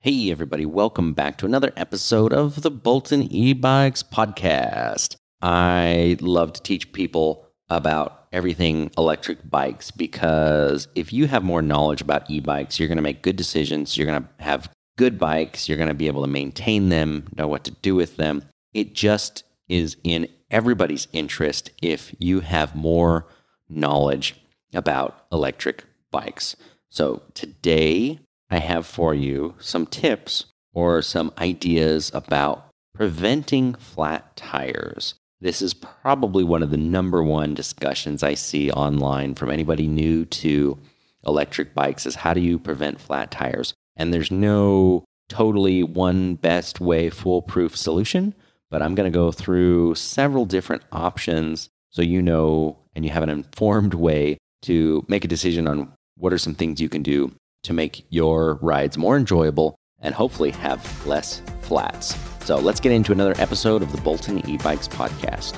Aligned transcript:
Hey, 0.00 0.30
everybody, 0.30 0.64
welcome 0.64 1.12
back 1.12 1.38
to 1.38 1.44
another 1.44 1.72
episode 1.76 2.32
of 2.32 2.62
the 2.62 2.70
Bolton 2.70 3.24
e 3.32 3.52
Bikes 3.52 4.04
podcast. 4.04 5.16
I 5.42 6.16
love 6.20 6.52
to 6.52 6.62
teach 6.62 6.92
people 6.92 7.48
about 7.68 8.28
everything 8.32 8.92
electric 8.96 9.50
bikes 9.50 9.90
because 9.90 10.86
if 10.94 11.12
you 11.12 11.26
have 11.26 11.42
more 11.42 11.62
knowledge 11.62 12.00
about 12.00 12.30
e 12.30 12.38
bikes, 12.38 12.78
you're 12.78 12.86
going 12.86 12.94
to 12.94 13.02
make 13.02 13.22
good 13.22 13.34
decisions. 13.34 13.96
You're 13.96 14.06
going 14.06 14.22
to 14.22 14.28
have 14.38 14.70
good 14.96 15.18
bikes. 15.18 15.68
You're 15.68 15.78
going 15.78 15.88
to 15.88 15.94
be 15.94 16.06
able 16.06 16.22
to 16.22 16.28
maintain 16.28 16.90
them, 16.90 17.26
know 17.36 17.48
what 17.48 17.64
to 17.64 17.72
do 17.72 17.96
with 17.96 18.18
them. 18.18 18.44
It 18.72 18.94
just 18.94 19.42
is 19.68 19.96
in 20.04 20.28
everybody's 20.48 21.08
interest 21.12 21.72
if 21.82 22.14
you 22.20 22.38
have 22.38 22.76
more 22.76 23.26
knowledge 23.68 24.36
about 24.72 25.26
electric 25.32 25.86
bikes. 26.12 26.54
So 26.88 27.22
today, 27.34 28.20
I 28.50 28.58
have 28.58 28.86
for 28.86 29.14
you 29.14 29.54
some 29.58 29.86
tips 29.86 30.46
or 30.72 31.02
some 31.02 31.32
ideas 31.38 32.10
about 32.14 32.68
preventing 32.94 33.74
flat 33.74 34.36
tires. 34.36 35.14
This 35.40 35.62
is 35.62 35.74
probably 35.74 36.42
one 36.42 36.62
of 36.62 36.70
the 36.70 36.76
number 36.76 37.22
one 37.22 37.54
discussions 37.54 38.22
I 38.22 38.34
see 38.34 38.70
online 38.70 39.34
from 39.34 39.50
anybody 39.50 39.86
new 39.86 40.24
to 40.24 40.78
electric 41.26 41.74
bikes 41.74 42.06
is 42.06 42.16
how 42.16 42.34
do 42.34 42.40
you 42.40 42.58
prevent 42.58 43.00
flat 43.00 43.30
tires? 43.30 43.74
And 43.96 44.12
there's 44.12 44.30
no 44.30 45.04
totally 45.28 45.82
one 45.82 46.34
best 46.36 46.80
way 46.80 47.10
foolproof 47.10 47.76
solution, 47.76 48.34
but 48.70 48.82
I'm 48.82 48.94
going 48.94 49.10
to 49.10 49.16
go 49.16 49.30
through 49.30 49.94
several 49.94 50.44
different 50.46 50.82
options 50.90 51.68
so 51.90 52.02
you 52.02 52.22
know 52.22 52.78
and 52.94 53.04
you 53.04 53.10
have 53.10 53.22
an 53.22 53.28
informed 53.28 53.94
way 53.94 54.38
to 54.62 55.04
make 55.08 55.24
a 55.24 55.28
decision 55.28 55.68
on 55.68 55.92
what 56.16 56.32
are 56.32 56.38
some 56.38 56.54
things 56.54 56.80
you 56.80 56.88
can 56.88 57.02
do 57.02 57.32
to 57.62 57.72
make 57.72 58.06
your 58.10 58.54
rides 58.62 58.96
more 58.98 59.16
enjoyable 59.16 59.76
and 60.00 60.14
hopefully 60.14 60.50
have 60.50 61.06
less 61.06 61.42
flats. 61.62 62.16
So 62.44 62.56
let's 62.56 62.80
get 62.80 62.92
into 62.92 63.12
another 63.12 63.34
episode 63.38 63.82
of 63.82 63.92
the 63.92 64.00
Bolton 64.00 64.48
e 64.48 64.56
Bikes 64.58 64.88
podcast. 64.88 65.52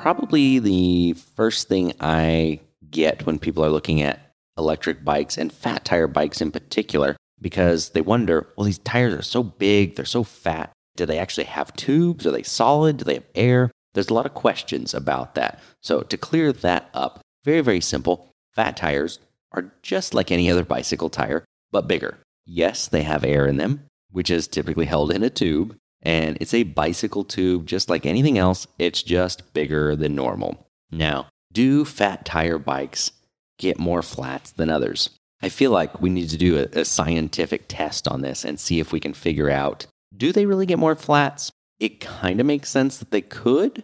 Probably 0.00 0.58
the 0.58 1.12
first 1.12 1.68
thing 1.68 1.92
I 2.00 2.60
get 2.90 3.24
when 3.24 3.38
people 3.38 3.64
are 3.64 3.70
looking 3.70 4.02
at 4.02 4.34
electric 4.58 5.04
bikes 5.04 5.38
and 5.38 5.52
fat 5.52 5.84
tire 5.84 6.08
bikes 6.08 6.40
in 6.40 6.50
particular, 6.50 7.16
because 7.40 7.90
they 7.90 8.00
wonder, 8.00 8.48
well, 8.56 8.66
these 8.66 8.78
tires 8.78 9.14
are 9.14 9.22
so 9.22 9.42
big, 9.42 9.96
they're 9.96 10.04
so 10.04 10.24
fat. 10.24 10.72
Do 10.96 11.06
they 11.06 11.18
actually 11.18 11.44
have 11.44 11.74
tubes? 11.74 12.26
Are 12.26 12.32
they 12.32 12.42
solid? 12.42 12.98
Do 12.98 13.04
they 13.04 13.14
have 13.14 13.26
air? 13.34 13.70
There's 13.94 14.10
a 14.10 14.14
lot 14.14 14.26
of 14.26 14.34
questions 14.34 14.92
about 14.92 15.34
that. 15.36 15.60
So, 15.82 16.00
to 16.02 16.16
clear 16.16 16.52
that 16.52 16.90
up, 16.92 17.20
very, 17.44 17.60
very 17.60 17.80
simple. 17.80 18.31
Fat 18.54 18.76
tires 18.76 19.18
are 19.52 19.72
just 19.82 20.14
like 20.14 20.30
any 20.30 20.50
other 20.50 20.64
bicycle 20.64 21.08
tire, 21.08 21.44
but 21.70 21.88
bigger. 21.88 22.18
Yes, 22.44 22.88
they 22.88 23.02
have 23.02 23.24
air 23.24 23.46
in 23.46 23.56
them, 23.56 23.84
which 24.10 24.30
is 24.30 24.48
typically 24.48 24.86
held 24.86 25.10
in 25.10 25.22
a 25.22 25.30
tube, 25.30 25.76
and 26.02 26.36
it's 26.40 26.54
a 26.54 26.64
bicycle 26.64 27.24
tube 27.24 27.66
just 27.66 27.88
like 27.88 28.04
anything 28.04 28.36
else, 28.36 28.66
it's 28.78 29.02
just 29.02 29.52
bigger 29.54 29.96
than 29.96 30.14
normal. 30.14 30.66
Now, 30.90 31.28
do 31.52 31.84
fat 31.84 32.24
tire 32.24 32.58
bikes 32.58 33.12
get 33.58 33.78
more 33.78 34.02
flats 34.02 34.50
than 34.50 34.70
others? 34.70 35.10
I 35.40 35.48
feel 35.48 35.70
like 35.70 36.00
we 36.00 36.10
need 36.10 36.30
to 36.30 36.36
do 36.36 36.58
a, 36.58 36.80
a 36.80 36.84
scientific 36.84 37.64
test 37.68 38.06
on 38.06 38.20
this 38.20 38.44
and 38.44 38.60
see 38.60 38.80
if 38.80 38.92
we 38.92 39.00
can 39.00 39.14
figure 39.14 39.50
out 39.50 39.86
do 40.14 40.30
they 40.30 40.44
really 40.44 40.66
get 40.66 40.78
more 40.78 40.94
flats? 40.94 41.50
It 41.80 42.00
kind 42.00 42.38
of 42.38 42.46
makes 42.46 42.68
sense 42.68 42.98
that 42.98 43.10
they 43.10 43.22
could 43.22 43.82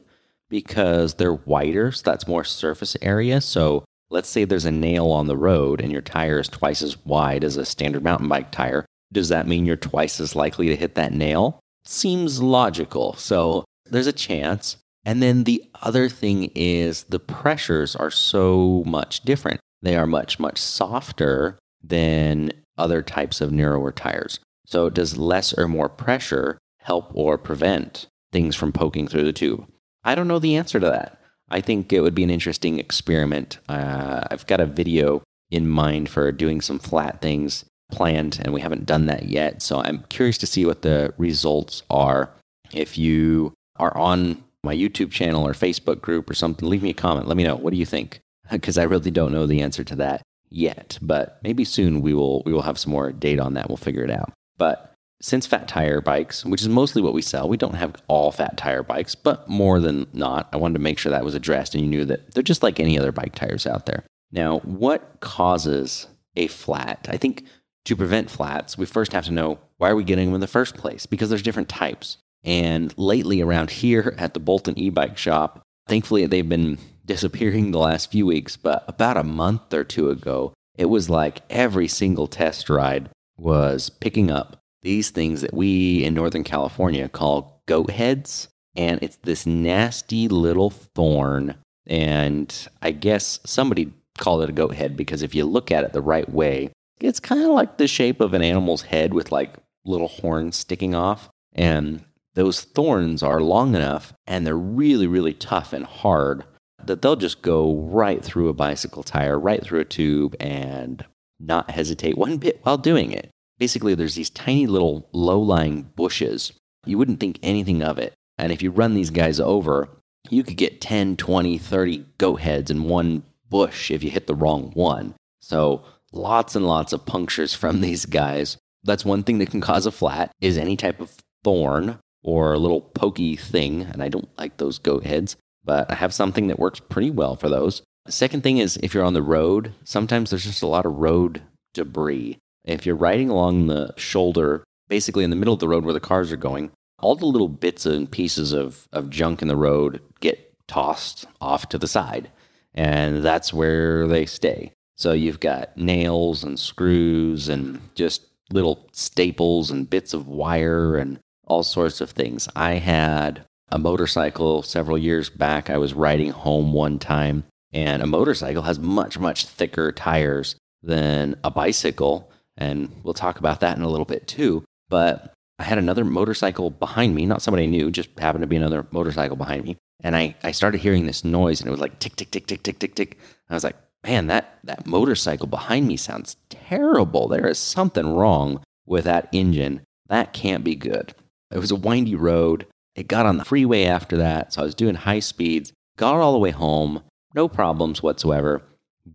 because 0.51 1.15
they're 1.15 1.33
wider, 1.33 1.91
so 1.91 2.03
that's 2.05 2.29
more 2.29 2.45
surface 2.45 2.97
area. 3.01 3.41
So 3.41 3.85
let's 4.11 4.29
say 4.29 4.45
there's 4.45 4.65
a 4.65 4.71
nail 4.71 5.07
on 5.11 5.27
the 5.27 5.37
road 5.37 5.81
and 5.81 5.93
your 5.93 6.03
tire 6.03 6.41
is 6.41 6.49
twice 6.49 6.83
as 6.83 7.05
wide 7.05 7.45
as 7.45 7.57
a 7.57 7.65
standard 7.65 8.03
mountain 8.03 8.29
bike 8.29 8.51
tire. 8.51 8.85
Does 9.13 9.29
that 9.29 9.47
mean 9.47 9.67
you're 9.67 9.77
twice 9.77 10.21
as 10.21 10.37
likely 10.37 10.69
to 10.69 10.77
hit 10.77 10.95
that 10.95 11.13
nail? 11.13 11.61
Seems 11.85 12.43
logical. 12.43 13.15
So 13.15 13.65
there's 13.87 14.07
a 14.07 14.13
chance. 14.13 14.77
And 15.05 15.23
then 15.23 15.45
the 15.45 15.65
other 15.83 16.09
thing 16.09 16.51
is 16.55 17.05
the 17.05 17.21
pressures 17.21 17.97
are 17.97 18.11
so 18.11 18.83
much 18.87 19.23
different. 19.23 19.61
They 19.81 19.97
are 19.97 20.07
much, 20.07 20.39
much 20.39 20.59
softer 20.59 21.59
than 21.83 22.53
other 22.77 23.03
types 23.03 23.41
of 23.41 23.53
narrower 23.53 23.93
tires. 23.93 24.41
So 24.67 24.91
does 24.91 25.17
less 25.17 25.57
or 25.57 25.69
more 25.69 25.89
pressure 25.89 26.59
help 26.81 27.11
or 27.15 27.39
prevent 27.39 28.07
things 28.33 28.55
from 28.55 28.73
poking 28.73 29.09
through 29.09 29.25
the 29.25 29.33
tube? 29.33 29.67
I 30.05 30.15
don't 30.15 30.29
know 30.29 30.39
the 30.39 30.57
answer 30.57 30.79
to 30.81 30.87
that. 30.87 31.18
I 31.51 31.61
think 31.61 31.93
it 31.93 32.01
would 32.01 32.15
be 32.15 32.25
an 32.25 32.31
interesting 32.31 32.79
experiment. 32.79 33.59
Uh, 33.69 34.25
I've 34.31 34.47
got 34.47 34.61
a 34.61 34.67
video 34.67 35.23
in 35.51 35.69
mind 35.69 36.09
for 36.09 36.31
doing 36.33 36.61
some 36.61 36.79
flat 36.79 37.21
things 37.21 37.65
planned, 37.91 38.41
and 38.45 38.53
we 38.53 38.61
haven't 38.61 38.87
done 38.87 39.07
that 39.07 39.25
yet. 39.25 39.63
So 39.63 39.81
I'm 39.81 40.05
curious 40.09 40.39
to 40.39 40.47
see 40.47 40.67
what 40.67 40.83
the 40.83 41.15
results 41.17 41.83
are. 41.91 42.31
If 42.73 42.99
you 42.99 43.55
are 43.77 43.97
on 43.97 44.43
my 44.63 44.75
YouTube 44.75 45.11
channel 45.11 45.47
or 45.47 45.53
Facebook 45.53 46.01
group 46.01 46.29
or 46.29 46.35
something, 46.35 46.69
leave 46.69 46.83
me 46.83 46.91
a 46.91 46.95
comment. 46.95 47.29
Let 47.29 47.37
me 47.37 47.45
know. 47.45 47.57
What 47.57 47.73
do 47.73 47.79
you 47.79 47.87
think? 47.87 48.21
Because 48.51 48.79
I 48.79 48.85
really 48.85 49.11
don't 49.11 49.33
know 49.33 49.47
the 49.47 49.61
answer 49.61 49.85
to 49.85 49.97
that 49.97 50.23
yet, 50.49 50.99
but 51.03 51.39
maybe 51.43 51.65
soon 51.65 52.01
we 52.01 52.15
will 52.15 52.43
we 52.47 52.53
will 52.55 52.63
have 52.63 52.79
some 52.79 52.93
more 52.93 53.13
data 53.13 53.43
on 53.43 53.53
that. 53.55 53.69
We'll 53.69 53.77
figure 53.77 54.03
it 54.03 54.11
out. 54.11 54.33
But 54.57 54.88
since 55.21 55.47
fat 55.47 55.67
tire 55.67 56.01
bikes, 56.01 56.45
which 56.45 56.63
is 56.63 56.69
mostly 56.69 57.03
what 57.03 57.15
we 57.15 57.23
sell, 57.23 57.49
we 57.49 57.57
don't 57.57 57.75
have 57.75 57.97
all 58.07 58.31
fat 58.31 58.57
tire 58.57 58.83
bikes, 58.83 59.15
but 59.15 59.49
more 59.49 59.81
than 59.81 60.07
not, 60.13 60.49
I 60.53 60.57
wanted 60.57 60.75
to 60.75 60.81
make 60.81 60.99
sure 60.99 61.11
that 61.11 61.25
was 61.25 61.35
addressed 61.35 61.75
and 61.75 61.83
you 61.83 61.91
knew 61.91 62.05
that 62.05 62.35
they're 62.35 62.43
just 62.43 62.63
like 62.63 62.79
any 62.79 62.99
other 62.99 63.13
bike 63.13 63.35
tires 63.35 63.67
out 63.67 63.87
there. 63.87 64.05
Now, 64.31 64.59
what 64.61 65.21
causes 65.21 66.07
a 66.37 66.47
flat? 66.47 67.09
I 67.11 67.17
think 67.17 67.45
to 67.87 67.97
prevent 67.97 68.31
flats, 68.31 68.79
we 68.79 68.87
first 68.87 69.13
have 69.13 69.25
to 69.25 69.33
know 69.33 69.59
why 69.79 69.91
are 69.91 69.97
we 69.97 70.05
getting 70.05 70.27
them 70.27 70.35
in 70.35 70.41
the 70.41 70.47
first 70.47 70.77
place? 70.77 71.07
Because 71.07 71.31
there's 71.31 71.43
different 71.43 71.69
types. 71.69 72.19
And 72.45 72.97
lately 72.97 73.41
around 73.41 73.71
here 73.71 74.15
at 74.19 74.35
the 74.35 74.41
Bolton 74.41 74.79
e-bike 74.79 75.19
shop, 75.19 75.63
thankfully 75.89 76.27
they've 76.27 76.49
been 76.49 76.79
disappearing 77.05 77.71
the 77.71 77.79
last 77.79 78.13
few 78.13 78.27
weeks, 78.27 78.57
but 78.57 78.85
about 78.87 79.17
a 79.17 79.25
month 79.25 79.73
or 79.75 79.83
two 79.83 80.11
ago, 80.11 80.53
it 80.77 80.85
was 80.85 81.11
like 81.11 81.43
every 81.51 81.89
single 81.89 82.29
test 82.29 82.71
ride 82.71 83.09
was 83.37 83.89
picking 83.89 84.31
up 84.31 84.58
these 84.83 85.11
things 85.11 85.41
that 85.41 85.55
we 85.55 86.05
in 86.05 86.15
Northern 86.15 86.45
California 86.45 87.09
call 87.09 87.63
goat 87.67 87.91
heads. 87.91 88.49
And 88.77 89.01
it's 89.03 89.17
this 89.23 89.47
nasty 89.47 90.29
little 90.29 90.71
thorn. 90.71 91.57
And 91.87 92.55
I 92.83 92.93
guess 92.93 93.41
somebody 93.45 93.93
called 94.19 94.43
it 94.43 94.51
a 94.51 94.53
goat 94.53 94.75
head 94.75 94.97
because 94.97 95.23
if 95.23 95.35
you 95.35 95.45
look 95.45 95.73
at 95.73 95.85
it 95.85 95.93
the 95.93 96.03
right 96.03 96.29
way, 96.29 96.71
it's 97.01 97.21
kind 97.21 97.43
of 97.43 97.51
like 97.51 97.77
the 97.77 97.87
shape 97.87 98.21
of 98.21 98.35
an 98.35 98.43
animal's 98.43 98.83
head 98.83 99.15
with 99.15 99.33
like 99.33 99.57
little 99.85 100.09
horns 100.09 100.57
sticking 100.57 100.95
off. 100.95 101.29
And 101.53 102.05
those 102.35 102.63
thorns 102.63 103.23
are 103.23 103.41
long 103.41 103.75
enough 103.75 104.13
and 104.27 104.47
they're 104.47 104.57
really, 104.57 105.07
really 105.07 105.35
tough 105.35 105.73
and 105.73 105.85
hard 105.85 106.45
that 106.85 107.03
they'll 107.03 107.17
just 107.17 107.43
go 107.43 107.75
right 107.75 108.25
through 108.25 108.49
a 108.49 108.55
bicycle 108.55 109.03
tire, 109.03 109.39
right 109.39 109.63
through 109.63 109.81
a 109.81 109.85
tube, 109.85 110.37
and 110.39 111.05
not 111.41 111.71
hesitate 111.71 112.17
one 112.17 112.37
bit 112.37 112.61
while 112.63 112.79
doing 112.79 113.11
it 113.13 113.31
basically 113.59 113.95
there's 113.95 114.15
these 114.15 114.31
tiny 114.31 114.67
little 114.67 115.09
low-lying 115.13 115.91
bushes. 115.97 116.53
You 116.87 116.99
wouldn't 116.99 117.21
think 117.21 117.39
anything 117.43 117.83
of 117.83 117.99
it. 117.99 118.15
And 118.39 118.53
if 118.53 118.63
you 118.63 118.71
run 118.71 118.95
these 118.95 119.11
guys 119.11 119.41
over, 119.41 119.89
you 120.31 120.43
could 120.45 120.57
get 120.57 120.81
10, 120.81 121.17
20, 121.17 121.59
30 121.59 122.05
goat 122.19 122.41
heads 122.41 122.71
in 122.71 122.85
one 122.85 123.23
bush 123.51 123.91
if 123.91 124.03
you 124.03 124.11
hit 124.11 124.27
the 124.27 124.35
wrong 124.35 124.71
one. 124.75 125.15
So 125.41 125.85
lots 126.13 126.55
and 126.55 126.67
lots 126.67 126.93
of 126.93 127.07
punctures 127.07 127.55
from 127.55 127.81
these 127.83 128.07
guys. 128.07 128.57
That's 128.85 129.05
one 129.05 129.23
thing 129.23 129.39
that 129.39 129.51
can 129.51 129.61
cause 129.61 129.87
a 129.87 129.93
flat 129.93 130.31
is 130.41 130.57
any 130.57 130.77
type 130.77 131.01
of 131.01 131.17
thorn 131.43 131.99
or 132.23 132.53
a 132.53 132.59
little 132.59 132.81
pokey 132.81 133.37
thing. 133.37 133.83
And 133.83 134.03
I 134.03 134.09
don't 134.09 134.29
like 134.39 134.57
those 134.57 134.79
goat 134.79 135.05
heads, 135.05 135.37
but 135.65 135.91
I 135.91 135.95
have 135.95 136.15
something 136.15 136.49
that 136.49 136.59
works 136.59 136.81
pretty 136.81 137.11
well 137.11 137.37
for 137.37 137.49
those. 137.49 137.83
Second 138.09 138.43
thing 138.43 138.59
is 138.59 138.79
if 138.83 138.95
you're 138.95 139.05
on 139.05 139.15
the 139.15 139.23
road, 139.23 139.75
sometimes 139.85 140.31
there's 140.31 140.45
just 140.45 140.63
a 140.63 140.67
lot 140.67 140.87
of 140.87 140.97
road 140.97 141.43
debris. 141.75 142.39
If 142.69 142.85
you're 142.85 142.97
riding 142.97 143.31
along 143.31 143.67
the 143.67 143.95
shoulder, 143.97 144.63
basically 144.89 145.25
in 145.25 145.31
the 145.31 145.37
middle 145.37 145.55
of 145.55 145.61
the 145.61 145.69
road 145.69 145.85
where 145.85 145.95
the 145.95 146.01
cars 146.01 146.31
are 146.31 146.37
going, 146.37 146.71
all 147.01 147.17
the 147.17 147.27
little 147.27 147.49
bits 147.49 147.87
and 147.87 148.11
pieces 148.11 148.53
of, 148.53 148.87
of 148.93 149.11
junk 149.11 149.41
in 149.41 149.49
the 149.49 149.57
road 149.57 150.01
get 150.21 150.53
tossed 150.67 151.27
off 151.41 151.69
to 151.71 151.79
the 151.79 151.89
side. 151.89 152.31
And 152.75 153.23
that's 153.23 153.53
where 153.53 154.07
they 154.07 154.27
stay. 154.27 154.73
So 154.97 155.13
you've 155.13 155.41
got 155.41 155.77
nails 155.77 156.45
and 156.45 156.59
screws 156.59 157.49
and 157.49 157.81
just 157.95 158.27
little 158.53 158.89
staples 158.93 159.71
and 159.71 159.89
bits 159.89 160.13
of 160.13 160.29
wire 160.29 160.97
and 160.97 161.19
all 161.47 161.63
sorts 161.63 162.01
of 162.01 162.11
things. 162.11 162.49
I 162.55 162.75
had 162.75 163.45
a 163.71 163.79
motorcycle 163.79 164.63
several 164.63 164.99
years 164.99 165.31
back. 165.31 165.71
I 165.71 165.79
was 165.79 165.95
riding 165.95 166.31
home 166.31 166.73
one 166.73 166.99
time, 166.99 167.45
and 167.73 168.03
a 168.03 168.07
motorcycle 168.07 168.63
has 168.63 168.79
much, 168.79 169.19
much 169.19 169.47
thicker 169.47 169.93
tires 169.93 170.57
than 170.83 171.37
a 171.45 171.51
bicycle. 171.51 172.28
And 172.59 172.91
we'll 173.03 173.15
talk 173.15 173.39
about 173.39 173.61
that 173.61 173.77
in 173.77 173.83
a 173.83 173.89
little 173.89 174.05
bit 174.05 174.27
too. 174.27 174.65
But 174.91 175.33
I 175.59 175.65
had 175.65 175.79
another 175.79 176.05
motorcycle 176.05 176.71
behind 176.71 177.15
me, 177.15 177.25
not 177.25 177.41
somebody 177.41 177.63
I 177.65 177.67
knew, 177.67 177.91
just 177.91 178.11
happened 178.19 178.43
to 178.43 178.49
be 178.49 178.57
another 178.57 178.87
motorcycle 178.91 179.37
behind 179.37 179.65
me. 179.65 179.77
And 180.01 180.15
I, 180.15 180.37
I 180.43 180.51
started 180.51 180.81
hearing 180.81 181.07
this 181.07 181.25
noise 181.25 181.61
and 181.61 181.69
it 181.69 181.71
was 181.71 181.81
like 181.81 181.99
tick, 181.99 182.17
tick, 182.17 182.31
tick, 182.31 182.47
tick, 182.47 182.63
tick, 182.63 182.79
tick, 182.79 182.95
tick. 182.95 183.19
I 183.49 183.55
was 183.55 183.65
like, 183.65 183.77
man, 184.05 184.27
that, 184.27 184.59
that 184.65 184.87
motorcycle 184.87 185.47
behind 185.47 185.87
me 185.87 185.97
sounds 185.97 186.37
terrible. 186.51 187.29
There 187.29 187.47
is 187.47 187.59
something 187.59 188.15
wrong 188.15 188.63
with 188.87 189.05
that 189.05 189.29
engine. 189.33 189.83
That 190.09 190.33
can't 190.33 190.65
be 190.65 190.75
good. 190.75 191.15
It 191.51 191.59
was 191.59 191.71
a 191.71 191.77
windy 191.77 192.15
road. 192.15 192.67
It 192.95 193.09
got 193.09 193.27
on 193.27 193.39
the 193.39 193.45
freeway 193.45 193.85
after 193.85 194.17
that, 194.17 194.53
so 194.53 194.63
I 194.63 194.65
was 194.65 194.75
doing 194.75 194.97
high 194.97 195.21
speeds, 195.21 195.73
got 195.97 196.17
all 196.17 196.33
the 196.33 196.39
way 196.39 196.51
home, 196.51 197.03
no 197.35 197.47
problems 197.49 198.03
whatsoever. 198.03 198.63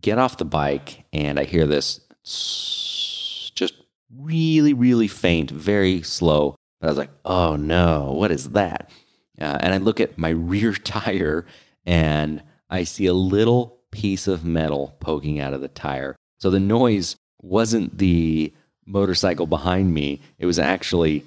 Get 0.00 0.18
off 0.18 0.38
the 0.38 0.46
bike, 0.46 1.04
and 1.12 1.38
I 1.38 1.44
hear 1.44 1.66
this 1.66 2.00
just 2.24 2.93
really, 4.18 4.72
really 4.72 5.08
faint, 5.08 5.50
very 5.50 6.02
slow. 6.02 6.56
But 6.80 6.88
I 6.88 6.90
was 6.90 6.98
like, 6.98 7.10
oh 7.24 7.56
no, 7.56 8.12
what 8.12 8.30
is 8.30 8.50
that? 8.50 8.90
Uh, 9.40 9.58
and 9.60 9.74
I 9.74 9.78
look 9.78 10.00
at 10.00 10.18
my 10.18 10.28
rear 10.30 10.72
tire, 10.72 11.46
and 11.86 12.42
I 12.70 12.84
see 12.84 13.06
a 13.06 13.14
little 13.14 13.78
piece 13.90 14.26
of 14.26 14.44
metal 14.44 14.96
poking 15.00 15.40
out 15.40 15.54
of 15.54 15.60
the 15.60 15.68
tire. 15.68 16.16
So 16.38 16.50
the 16.50 16.60
noise 16.60 17.16
wasn't 17.40 17.98
the 17.98 18.52
motorcycle 18.86 19.46
behind 19.46 19.94
me, 19.94 20.20
it 20.38 20.46
was 20.46 20.58
actually 20.58 21.24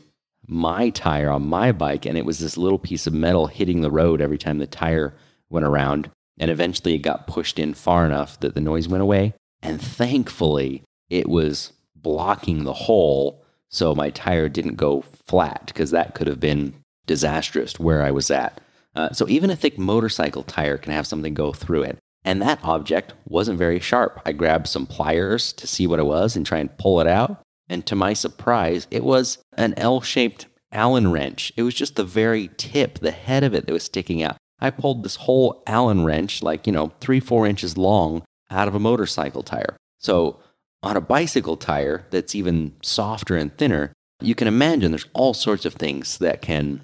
my 0.48 0.90
tire 0.90 1.30
on 1.30 1.48
my 1.48 1.72
bike. 1.72 2.06
And 2.06 2.18
it 2.18 2.26
was 2.26 2.40
this 2.40 2.58
little 2.58 2.80
piece 2.80 3.08
of 3.08 3.14
metal 3.14 3.48
hitting 3.48 3.82
the 3.82 3.92
road 3.92 4.22
every 4.22 4.38
time 4.38 4.60
the 4.60 4.68
tire 4.68 5.14
went 5.50 5.66
around. 5.66 6.10
And 6.40 6.52
eventually 6.52 6.94
it 6.94 7.00
got 7.00 7.28
pushed 7.28 7.60
in 7.60 7.74
far 7.74 8.06
enough 8.06 8.40
that 8.40 8.54
the 8.54 8.62
noise 8.62 8.88
went 8.88 9.02
away. 9.02 9.34
And 9.62 9.82
thankfully, 9.82 10.84
it 11.10 11.28
was 11.28 11.74
blocking 12.08 12.64
the 12.64 12.72
hole 12.72 13.44
so 13.68 13.94
my 13.94 14.10
tire 14.10 14.48
didn't 14.48 14.76
go 14.76 15.02
flat 15.26 15.64
because 15.66 15.92
that 15.92 16.16
could 16.16 16.26
have 16.28 16.40
been 16.40 16.74
disastrous 17.06 17.78
where 17.78 18.02
I 18.02 18.12
was 18.12 18.32
at. 18.32 18.62
Uh, 18.96 19.12
so 19.12 19.28
even 19.28 19.50
a 19.50 19.58
thick 19.58 19.78
motorcycle 19.78 20.44
tire 20.44 20.78
can 20.78 20.94
have 20.94 21.06
something 21.06 21.34
go 21.34 21.52
through 21.52 21.84
it. 21.84 21.98
And 22.24 22.42
that 22.42 22.64
object 22.64 23.14
wasn't 23.26 23.60
very 23.60 23.82
sharp. 23.82 24.22
I 24.26 24.32
grabbed 24.32 24.68
some 24.68 24.86
pliers 24.86 25.52
to 25.52 25.68
see 25.68 25.86
what 25.86 26.00
it 26.00 26.06
was 26.06 26.38
and 26.38 26.46
try 26.46 26.60
and 26.60 26.78
pull 26.78 27.02
it 27.02 27.08
out. 27.08 27.42
And 27.68 27.86
to 27.88 27.96
my 27.96 28.14
surprise, 28.14 28.88
it 28.90 29.04
was 29.04 29.40
an 29.58 29.74
L 29.76 30.00
shaped 30.00 30.46
Allen 30.72 31.12
wrench. 31.12 31.52
It 31.58 31.64
was 31.64 31.76
just 31.76 31.98
the 31.98 32.06
very 32.06 32.50
tip, 32.56 33.00
the 33.00 33.12
head 33.12 33.44
of 33.44 33.54
it 33.54 33.68
that 33.68 33.74
was 33.74 33.84
sticking 33.84 34.24
out. 34.24 34.38
I 34.62 34.70
pulled 34.70 35.04
this 35.04 35.18
whole 35.18 35.62
Allen 35.68 36.06
wrench, 36.06 36.42
like, 36.42 36.66
you 36.66 36.72
know, 36.72 36.94
three, 37.02 37.20
four 37.20 37.46
inches 37.46 37.78
long, 37.78 38.24
out 38.50 38.70
of 38.70 38.76
a 38.76 38.80
motorcycle 38.80 39.44
tire. 39.44 39.76
So 40.00 40.40
on 40.88 40.96
a 40.96 41.02
bicycle 41.02 41.58
tire 41.58 42.06
that's 42.12 42.34
even 42.34 42.74
softer 42.82 43.36
and 43.36 43.56
thinner, 43.58 43.92
you 44.22 44.34
can 44.34 44.48
imagine 44.48 44.92
there's 44.92 45.06
all 45.14 45.34
sorts 45.34 45.66
of 45.66 45.74
things 45.74 46.18
that 46.20 46.42
can 46.42 46.82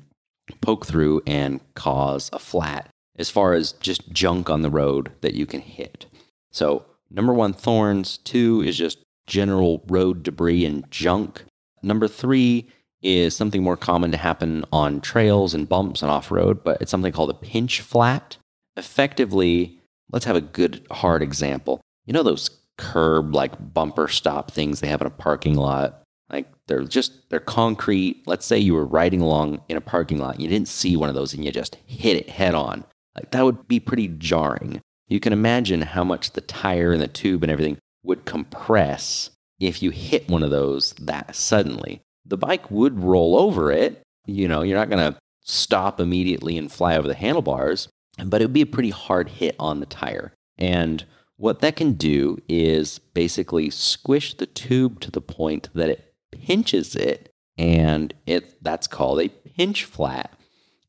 poke 0.59 0.85
through 0.85 1.21
and 1.25 1.61
cause 1.73 2.29
a 2.33 2.39
flat 2.39 2.89
as 3.15 3.29
far 3.29 3.53
as 3.53 3.71
just 3.73 4.11
junk 4.11 4.49
on 4.49 4.61
the 4.61 4.69
road 4.69 5.11
that 5.21 5.35
you 5.35 5.45
can 5.45 5.61
hit. 5.61 6.05
So, 6.51 6.85
number 7.09 7.33
one, 7.33 7.53
thorns. 7.53 8.17
Two 8.17 8.61
is 8.61 8.77
just 8.77 8.99
general 9.25 9.81
road 9.87 10.21
debris 10.21 10.65
and 10.65 10.89
junk. 10.91 11.45
Number 11.81 12.09
three 12.09 12.67
is 13.01 13.33
something 13.35 13.63
more 13.63 13.77
common 13.77 14.11
to 14.11 14.17
happen 14.17 14.65
on 14.73 14.99
trails 14.99 15.53
and 15.53 15.69
bumps 15.69 16.01
and 16.01 16.11
off 16.11 16.29
road, 16.29 16.61
but 16.61 16.81
it's 16.81 16.91
something 16.91 17.13
called 17.13 17.29
a 17.29 17.35
pinch 17.35 17.79
flat. 17.79 18.35
Effectively, 18.75 19.79
let's 20.11 20.25
have 20.25 20.35
a 20.35 20.41
good 20.41 20.85
hard 20.91 21.21
example. 21.21 21.79
You 22.05 22.11
know 22.11 22.23
those 22.23 22.49
curb 22.77 23.33
like 23.33 23.73
bumper 23.73 24.07
stop 24.07 24.51
things 24.51 24.79
they 24.79 24.87
have 24.87 25.01
in 25.01 25.07
a 25.07 25.11
parking 25.11 25.55
lot? 25.55 26.01
Like 26.29 26.47
they're 26.67 26.83
just 26.83 27.29
they're 27.29 27.39
concrete. 27.39 28.23
Let's 28.25 28.45
say 28.45 28.57
you 28.57 28.73
were 28.73 28.85
riding 28.85 29.21
along 29.21 29.61
in 29.69 29.77
a 29.77 29.81
parking 29.81 30.17
lot, 30.17 30.35
and 30.35 30.43
you 30.43 30.49
didn't 30.49 30.67
see 30.67 30.95
one 30.95 31.09
of 31.09 31.15
those 31.15 31.33
and 31.33 31.43
you 31.45 31.51
just 31.51 31.75
hit 31.85 32.17
it 32.17 32.29
head 32.29 32.55
on. 32.55 32.83
Like 33.15 33.31
that 33.31 33.45
would 33.45 33.67
be 33.67 33.79
pretty 33.79 34.07
jarring. 34.07 34.81
You 35.07 35.19
can 35.19 35.33
imagine 35.33 35.81
how 35.81 36.03
much 36.03 36.31
the 36.31 36.41
tire 36.41 36.91
and 36.91 37.01
the 37.01 37.07
tube 37.07 37.43
and 37.43 37.51
everything 37.51 37.77
would 38.03 38.25
compress 38.25 39.29
if 39.59 39.81
you 39.81 39.91
hit 39.91 40.29
one 40.29 40.43
of 40.43 40.49
those 40.49 40.93
that 40.93 41.35
suddenly. 41.35 42.01
The 42.25 42.37
bike 42.37 42.71
would 42.71 43.03
roll 43.03 43.37
over 43.37 43.71
it. 43.71 44.01
You 44.25 44.47
know, 44.47 44.61
you're 44.61 44.77
not 44.77 44.89
going 44.89 45.13
to 45.13 45.19
stop 45.43 45.99
immediately 45.99 46.57
and 46.57 46.71
fly 46.71 46.97
over 46.97 47.07
the 47.07 47.13
handlebars, 47.13 47.89
but 48.25 48.41
it 48.41 48.45
would 48.45 48.53
be 48.53 48.61
a 48.61 48.65
pretty 48.65 48.89
hard 48.89 49.29
hit 49.29 49.55
on 49.59 49.79
the 49.79 49.85
tire. 49.85 50.33
And 50.57 51.03
what 51.43 51.59
that 51.59 51.75
can 51.75 51.91
do 51.91 52.37
is 52.47 52.99
basically 52.99 53.69
squish 53.69 54.33
the 54.33 54.45
tube 54.45 55.01
to 55.01 55.11
the 55.11 55.19
point 55.19 55.67
that 55.73 55.89
it 55.89 56.13
pinches 56.31 56.95
it, 56.95 57.33
and 57.57 58.13
it 58.25 58.63
that's 58.63 58.87
called 58.87 59.19
a 59.19 59.27
pinch 59.27 59.83
flat. 59.83 60.31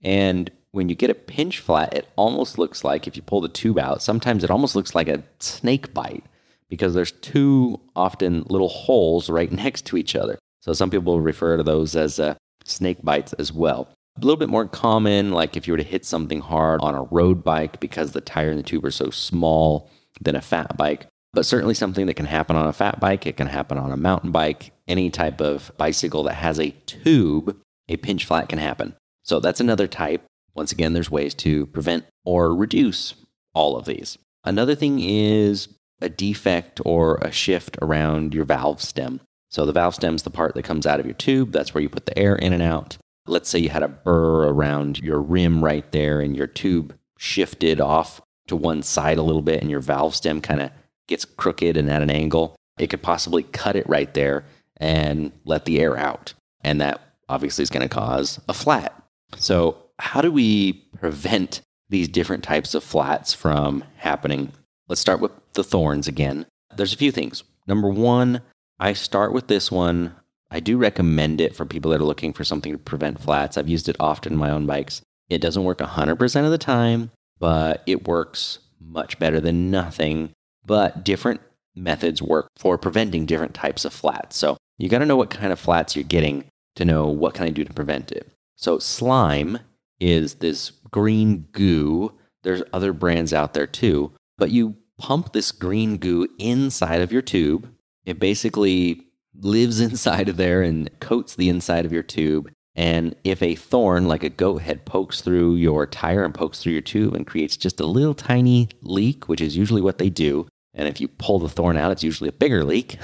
And 0.01 0.53
when 0.71 0.89
you 0.89 0.95
get 0.95 1.11
a 1.11 1.15
pinch 1.15 1.59
flat, 1.59 1.93
it 1.93 2.06
almost 2.15 2.56
looks 2.56 2.85
like 2.85 3.09
if 3.09 3.17
you 3.17 3.23
pull 3.23 3.41
the 3.41 3.49
tube 3.49 3.81
out, 3.81 4.01
sometimes 4.01 4.45
it 4.45 4.51
almost 4.51 4.77
looks 4.77 4.95
like 4.95 5.09
a 5.09 5.25
snake 5.41 5.93
bite 5.93 6.23
because 6.71 6.95
there's 6.95 7.11
two 7.11 7.81
often 7.97 8.45
little 8.49 8.69
holes 8.69 9.29
right 9.29 9.50
next 9.65 9.87
to 9.87 9.97
each 9.97 10.15
other. 10.15 10.39
So 10.61 10.73
some 10.73 10.89
people 10.89 11.21
refer 11.21 11.57
to 11.57 11.65
those 11.65 11.97
as 11.97 12.21
uh, 12.21 12.37
snake 12.65 13.03
bites 13.03 13.33
as 13.33 13.53
well. 13.53 13.89
A 14.17 14.21
little 14.21 14.37
bit 14.37 14.50
more 14.50 14.69
common, 14.69 15.33
like 15.33 15.57
if 15.57 15.67
you 15.67 15.73
were 15.73 15.79
to 15.79 15.83
hit 15.83 16.05
something 16.05 16.41
hard 16.41 16.81
on 16.81 16.95
a 16.95 17.03
road 17.03 17.43
bike 17.43 17.81
because 17.81 18.12
the 18.12 18.21
tire 18.21 18.50
and 18.50 18.59
the 18.61 18.62
tube 18.62 18.85
are 18.85 18.93
so 18.93 19.11
small 19.11 19.91
than 20.25 20.37
a 20.37 20.41
fat 20.41 20.76
bike. 20.76 21.06
But 21.32 21.47
certainly 21.47 21.75
something 21.75 22.06
that 22.06 22.15
can 22.15 22.26
happen 22.26 22.56
on 22.56 22.67
a 22.67 22.73
fat 22.73 23.00
bike, 23.00 23.26
it 23.26 23.37
can 23.37 23.49
happen 23.49 23.76
on 23.76 23.91
a 23.91 23.97
mountain 23.97 24.31
bike, 24.31 24.73
any 24.87 25.11
type 25.11 25.41
of 25.41 25.73
bicycle 25.76 26.23
that 26.25 26.35
has 26.35 26.61
a 26.61 26.71
tube, 26.87 27.56
a 27.88 27.97
pinch 27.97 28.25
flat 28.25 28.49
can 28.49 28.59
happen. 28.59 28.94
So 29.25 29.41
that's 29.41 29.61
another 29.61 29.87
type. 29.87 30.25
Once 30.55 30.71
again, 30.71 30.93
there's 30.93 31.11
ways 31.11 31.35
to 31.35 31.67
prevent 31.67 32.05
or 32.25 32.55
reduce 32.55 33.15
all 33.53 33.76
of 33.76 33.85
these. 33.85 34.17
Another 34.44 34.75
thing 34.75 35.00
is 35.00 35.69
a 36.00 36.09
defect 36.09 36.81
or 36.85 37.17
a 37.17 37.32
shift 37.32 37.79
around 37.82 38.35
your 38.35 38.44
valve 38.44 38.81
stem. 38.81 39.21
So 39.50 39.67
the 39.67 39.73
valve 39.73 39.94
stem 39.94 40.15
is 40.15 40.23
the 40.23 40.31
part 40.31 40.55
that 40.55 40.65
comes 40.65 40.87
out 40.87 41.00
of 41.00 41.06
your 41.06 41.15
tube. 41.15 41.53
That's 41.53 41.75
where 41.75 41.82
you 41.82 41.88
put 41.88 42.06
the 42.06 42.19
air 42.19 42.37
in 42.37 42.53
and 42.53 42.62
out. 42.62 42.97
Let's 43.26 43.49
say 43.49 43.59
you 43.59 43.71
had 43.71 43.82
a 43.82 43.88
burr 43.88 44.49
around 44.49 44.99
your 44.99 45.21
rim 45.21 45.65
right 45.65 45.91
there 45.93 46.21
and 46.21 46.37
your 46.37 46.47
tube 46.47 46.94
shifted 47.17 47.81
off 47.81 48.21
to 48.46 48.56
one 48.56 48.82
side 48.82 49.19
a 49.19 49.23
little 49.23 49.43
bit 49.43 49.61
and 49.61 49.70
your 49.70 49.81
valve 49.81 50.14
stem 50.14 50.41
kind 50.41 50.61
of 50.61 50.70
gets 51.08 51.25
crooked 51.25 51.76
and 51.76 51.91
at 51.91 52.02
an 52.02 52.11
angle. 52.11 52.56
It 52.79 52.88
could 52.88 53.02
possibly 53.02 53.43
cut 53.43 53.76
it 53.76 53.88
right 53.88 54.12
there 54.14 54.44
and 54.79 55.32
let 55.44 55.64
the 55.64 55.81
air 55.81 55.96
out. 55.96 56.35
And 56.62 56.81
that 56.81 57.00
obviously 57.29 57.62
is 57.62 57.70
going 57.70 57.88
to 57.88 57.94
cause 57.94 58.41
a 58.49 58.55
flat. 58.55 58.94
So 59.37 59.76
how 59.99 60.20
do 60.20 60.31
we 60.31 60.73
prevent 60.99 61.61
these 61.88 62.08
different 62.08 62.44
types 62.44 62.75
of 62.75 62.82
flats 62.82 63.32
from 63.35 63.85
happening? 63.96 64.52
Let's 64.88 65.00
start 65.00 65.20
with 65.20 65.32
the 65.52 65.64
thorns 65.64 66.08
again. 66.08 66.47
There's 66.76 66.93
a 66.93 66.99
few 66.99 67.12
things. 67.12 67.44
Number 67.67 67.88
one, 67.88 68.43
I 68.79 68.93
start 68.93 69.32
with 69.32 69.47
this 69.47 69.70
one. 69.70 70.14
I 70.50 70.61
do 70.61 70.76
recommend 70.76 71.40
it 71.40 71.57
for 71.57 71.64
people 71.64 71.90
that 71.90 72.00
are 72.00 72.04
looking 72.04 72.33
for 72.33 72.45
something 72.45 72.73
to 72.73 72.78
prevent 72.78 73.21
flats. 73.21 73.57
I've 73.57 73.69
used 73.69 73.88
it 73.88 73.97
often 74.00 74.35
in 74.35 74.38
my 74.38 74.50
own 74.50 74.66
bikes. 74.66 75.00
It 75.28 75.40
doesn't 75.40 75.64
work 75.64 75.78
100% 75.78 76.45
of 76.45 76.50
the 76.50 76.59
time, 76.59 77.11
but 77.38 77.83
it 77.87 78.07
works 78.07 78.59
much 78.81 79.19
better 79.19 79.41
than 79.41 79.71
nothing. 79.71 80.31
But 80.67 81.05
different 81.05 81.41
methods 81.75 82.23
work 82.23 82.49
for 82.57 82.79
preventing 82.79 83.26
different 83.26 83.55
types 83.55 83.85
of 83.85 83.93
flats. 83.93 84.37
So 84.37 84.57
you 84.79 84.88
got 84.88 84.99
to 84.99 85.07
know 85.07 85.17
what 85.17 85.31
kind 85.31 85.53
of 85.53 85.59
flats 85.59 85.97
you're 85.97 86.05
getting 86.05 86.45
to 86.76 86.85
know 86.85 87.07
what 87.07 87.35
can 87.35 87.45
I 87.45 87.50
do 87.50 87.64
to 87.64 87.73
prevent 87.73 88.12
it. 88.12 88.31
So 88.57 88.79
slime 88.79 89.59
is 90.00 90.35
this 90.37 90.71
green 90.91 91.47
goo. 91.53 92.12
There's 92.43 92.62
other 92.73 92.93
brands 92.93 93.33
out 93.33 93.55
there 93.55 93.67
too, 93.67 94.12
but 94.38 94.50
you 94.50 94.76
pump 94.99 95.33
this 95.33 95.53
green 95.53 95.97
goo 95.97 96.29
inside 96.38 97.00
of 97.00 97.12
your 97.12 97.23
tube. 97.23 97.69
It 98.05 98.19
basically 98.19 99.03
lives 99.38 99.81
inside 99.88 100.29
of 100.29 100.37
there 100.37 100.62
and 100.62 100.88
coats 101.00 101.35
the 101.35 101.49
inside 101.49 101.85
of 101.85 101.93
your 101.93 102.03
tube. 102.03 102.50
And 102.76 103.14
if 103.23 103.40
a 103.43 103.54
thorn, 103.54 104.09
like 104.09 104.25
a 104.25 104.28
goat 104.28 104.62
head, 104.62 104.85
pokes 104.85 105.21
through 105.21 105.57
your 105.57 105.87
tire 105.87 106.25
and 106.25 106.35
pokes 106.35 106.61
through 106.61 106.73
your 106.73 106.83
tube 106.83 107.14
and 107.14 107.26
creates 107.26 107.57
just 107.57 107.78
a 107.81 107.87
little 107.87 108.14
tiny 108.14 108.69
leak, 108.83 109.28
which 109.28 109.40
is 109.40 109.57
usually 109.57 109.83
what 109.83 109.99
they 109.99 110.11
do, 110.11 110.49
and 110.75 110.88
if 110.88 111.00
you 111.00 111.09
pull 111.09 111.38
the 111.38 111.49
thorn 111.49 111.76
out, 111.76 111.93
it's 111.93 112.02
usually 112.02 112.28
a 112.28 112.33
bigger 112.33 112.64
leak, 112.64 112.99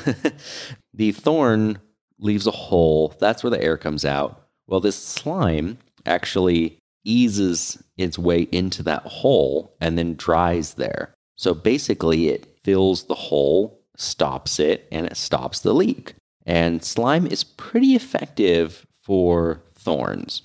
the 0.95 1.12
thorn 1.12 1.79
leaves 2.19 2.47
a 2.47 2.50
hole. 2.50 3.15
That's 3.21 3.43
where 3.43 3.50
the 3.50 3.62
air 3.62 3.77
comes 3.77 4.05
out. 4.05 4.49
Well, 4.67 4.81
this 4.81 4.97
slime 4.97 5.79
actually 6.05 6.79
eases 7.05 7.83
its 7.97 8.19
way 8.19 8.43
into 8.53 8.83
that 8.83 9.03
hole 9.05 9.77
and 9.81 9.97
then 9.97 10.17
dries 10.17 10.75
there. 10.75 11.15
So 11.37 11.55
basically, 11.55 12.29
it 12.29 12.59
fills 12.65 13.05
the 13.05 13.15
hole, 13.15 13.81
stops 13.97 14.59
it, 14.61 14.87
and 14.93 15.07
it 15.07 15.17
stops 15.17 15.61
the 15.61 15.73
leak. 15.73 16.15
And 16.45 16.85
slime 16.85 17.27
is 17.27 17.45
pretty 17.45 17.95
effective 17.95 18.85
for 19.11 19.61
thorns. 19.75 20.43